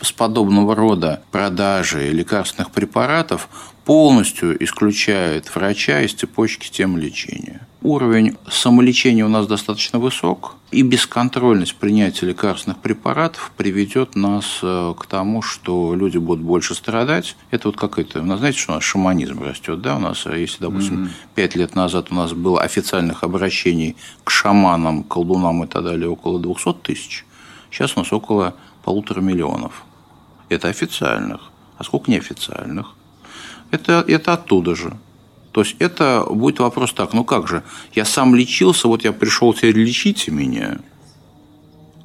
с 0.00 0.12
подобного 0.12 0.76
рода 0.76 1.24
продажей 1.32 2.12
лекарственных 2.12 2.70
препаратов, 2.70 3.48
полностью 3.86 4.62
исключают 4.62 5.54
врача 5.54 6.02
из 6.02 6.12
цепочки 6.12 6.68
тем 6.70 6.98
лечения. 6.98 7.66
Уровень 7.82 8.36
самолечения 8.50 9.24
у 9.24 9.28
нас 9.28 9.46
достаточно 9.46 10.00
высок, 10.00 10.56
и 10.72 10.82
бесконтрольность 10.82 11.76
принятия 11.76 12.26
лекарственных 12.26 12.78
препаратов 12.78 13.52
приведет 13.56 14.16
нас 14.16 14.58
э, 14.60 14.92
к 14.98 15.06
тому, 15.06 15.40
что 15.40 15.94
люди 15.94 16.18
будут 16.18 16.44
больше 16.44 16.74
страдать. 16.74 17.36
Это 17.52 17.68
вот 17.68 17.76
какой-то, 17.76 18.22
ну, 18.22 18.36
знаете, 18.36 18.58
что 18.58 18.72
у 18.72 18.74
нас 18.74 18.82
шаманизм 18.82 19.40
растет, 19.40 19.80
да, 19.80 19.94
у 19.96 20.00
нас, 20.00 20.26
э, 20.26 20.40
если, 20.40 20.62
допустим, 20.62 21.10
пять 21.36 21.54
mm-hmm. 21.54 21.58
лет 21.58 21.76
назад 21.76 22.08
у 22.10 22.16
нас 22.16 22.32
было 22.32 22.60
официальных 22.62 23.22
обращений 23.22 23.94
к 24.24 24.30
шаманам, 24.30 25.04
колдунам 25.04 25.62
и 25.62 25.68
так 25.68 25.84
далее 25.84 26.10
около 26.10 26.40
200 26.40 26.72
тысяч, 26.82 27.24
сейчас 27.70 27.96
у 27.96 28.00
нас 28.00 28.12
около 28.12 28.56
полутора 28.82 29.20
миллионов. 29.20 29.84
Это 30.48 30.66
официальных. 30.66 31.52
А 31.78 31.84
сколько 31.84 32.10
неофициальных? 32.10 32.95
Это, 33.70 34.04
это 34.06 34.32
оттуда 34.32 34.74
же. 34.74 34.96
То 35.52 35.62
есть 35.62 35.76
это 35.78 36.26
будет 36.28 36.58
вопрос 36.58 36.92
так, 36.92 37.14
ну 37.14 37.24
как 37.24 37.48
же, 37.48 37.62
я 37.94 38.04
сам 38.04 38.34
лечился, 38.34 38.88
вот 38.88 39.04
я 39.04 39.12
пришел, 39.12 39.54
теперь 39.54 39.76
лечите 39.76 40.30
меня. 40.30 40.78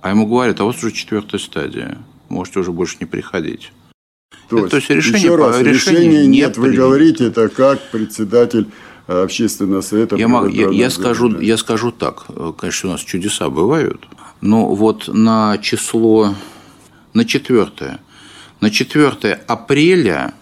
А 0.02 0.10
ему 0.10 0.26
говорят, 0.26 0.60
а 0.62 0.64
вот 0.64 0.78
уже 0.78 0.92
четвертая 0.92 1.40
стадия, 1.40 1.98
можете 2.30 2.60
уже 2.60 2.72
больше 2.72 2.98
не 3.02 3.06
приходить. 3.06 3.72
То, 4.50 4.66
это, 4.66 4.78
есть, 4.78 4.88
то 4.88 4.94
есть 4.94 5.08
решение, 5.08 5.22
еще 5.22 5.36
раз, 5.36 5.60
решения, 5.60 5.74
решения 5.74 6.28
нет, 6.28 6.58
вы 6.58 6.72
говорите 6.72 7.26
это 7.26 7.50
как 7.50 7.92
председатель 7.92 8.68
общественного 9.08 9.82
совета. 9.82 10.16
Я, 10.16 10.28
могу, 10.28 10.48
я, 10.48 10.70
я, 10.70 10.90
скажу, 10.90 11.40
я 11.40 11.58
скажу 11.58 11.92
так, 11.92 12.28
конечно, 12.58 12.90
у 12.90 12.92
нас 12.94 13.02
чудеса 13.02 13.50
бывают, 13.50 14.08
но 14.40 14.74
вот 14.74 15.08
на 15.08 15.58
число, 15.58 16.36
на 17.14 17.26
четвертое, 17.26 18.00
на 18.62 18.70
4 18.70 19.34
апреля 19.48 20.34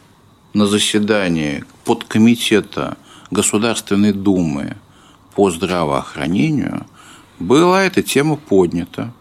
на 0.54 0.66
заседании 0.66 1.64
подкомитета 1.86 2.98
Государственной 3.32 4.14
Думы 4.14 4.78
по 5.36 5.52
здравоохранению 5.52 6.86
была 7.40 7.84
эта 7.84 8.02
тема 8.02 8.36
поднята. 8.36 9.14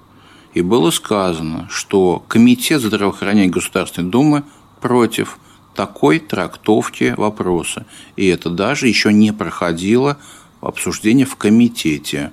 И 0.54 0.62
было 0.62 0.90
сказано, 0.90 1.68
что 1.70 2.24
Комитет 2.26 2.80
здравоохранения 2.80 3.50
Государственной 3.50 4.10
Думы 4.10 4.44
против 4.80 5.38
такой 5.74 6.18
трактовки 6.18 7.14
вопроса. 7.16 7.86
И 8.16 8.26
это 8.26 8.50
даже 8.50 8.88
еще 8.88 9.12
не 9.12 9.32
проходило 9.32 10.18
обсуждение 10.60 11.26
в 11.26 11.36
комитете. 11.36 12.32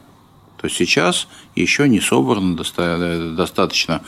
То 0.59 0.67
есть 0.67 0.77
сейчас 0.77 1.27
еще 1.55 1.87
не 1.87 1.99
собрано 1.99 2.55
достаточно. 3.35 4.01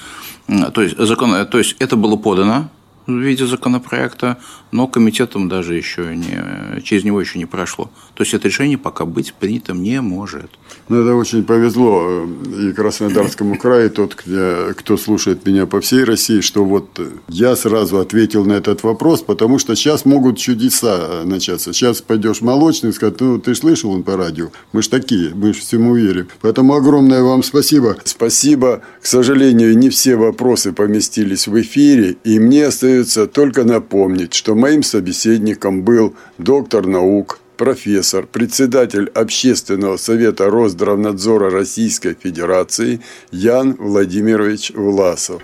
То 0.73 0.81
есть, 0.81 0.97
закон, 0.97 1.45
то 1.45 1.57
есть 1.59 1.75
это 1.77 1.97
было 1.97 2.15
подано 2.15 2.69
в 3.07 3.11
виде 3.11 3.45
законопроекта, 3.45 4.37
но 4.71 4.87
комитетом 4.87 5.47
даже 5.47 5.75
еще 5.75 6.15
не, 6.15 6.81
через 6.83 7.03
него 7.05 7.21
еще 7.21 7.39
не 7.39 7.45
прошло. 7.45 7.89
То 8.13 8.23
есть 8.23 8.33
это 8.33 8.47
решение 8.47 8.77
пока 8.77 9.05
быть 9.05 9.33
принятым 9.33 9.81
не 9.81 10.01
может. 10.01 10.51
Ну, 10.89 11.01
это 11.01 11.15
очень 11.15 11.43
повезло 11.43 12.03
э, 12.05 12.69
и 12.69 12.73
Краснодарскому 12.73 13.57
краю, 13.59 13.89
тот, 13.89 14.15
кто, 14.15 14.71
кто 14.75 14.97
слушает 14.97 15.45
меня 15.45 15.65
по 15.65 15.79
всей 15.79 16.03
России, 16.03 16.41
что 16.41 16.65
вот 16.65 16.99
я 17.29 17.55
сразу 17.55 17.99
ответил 17.99 18.45
на 18.45 18.53
этот 18.53 18.83
вопрос, 18.83 19.21
потому 19.21 19.57
что 19.57 19.75
сейчас 19.75 20.05
могут 20.05 20.37
чудеса 20.37 21.21
начаться. 21.23 21.73
Сейчас 21.73 22.01
пойдешь 22.01 22.41
молочный, 22.41 22.91
скажет, 22.91 23.21
ну, 23.21 23.39
ты 23.39 23.55
слышал 23.55 23.91
он 23.91 24.03
по 24.03 24.17
радио? 24.17 24.49
Мы 24.73 24.81
ж 24.81 24.87
такие, 24.87 25.33
мы 25.33 25.53
ж 25.53 25.57
всему 25.57 25.95
верим. 25.95 26.27
Поэтому 26.41 26.73
огромное 26.75 27.23
вам 27.23 27.43
спасибо. 27.43 27.97
Спасибо. 28.03 28.81
К 29.01 29.05
сожалению, 29.05 29.77
не 29.77 29.89
все 29.89 30.17
вопросы 30.17 30.73
поместились 30.73 31.47
в 31.47 31.59
эфире, 31.61 32.17
и 32.23 32.39
мне 32.39 32.69
остается 32.97 33.27
только 33.27 33.63
напомнить, 33.63 34.33
что 34.33 34.55
моим 34.55 34.83
собеседником 34.83 35.83
был 35.83 36.15
доктор 36.37 36.87
наук, 36.87 37.39
профессор, 37.55 38.25
председатель 38.25 39.09
Общественного 39.13 39.97
совета 39.97 40.49
Росздравнадзора 40.49 41.49
Российской 41.49 42.15
Федерации 42.15 43.01
Ян 43.31 43.75
Владимирович 43.77 44.71
Власов. 44.73 45.43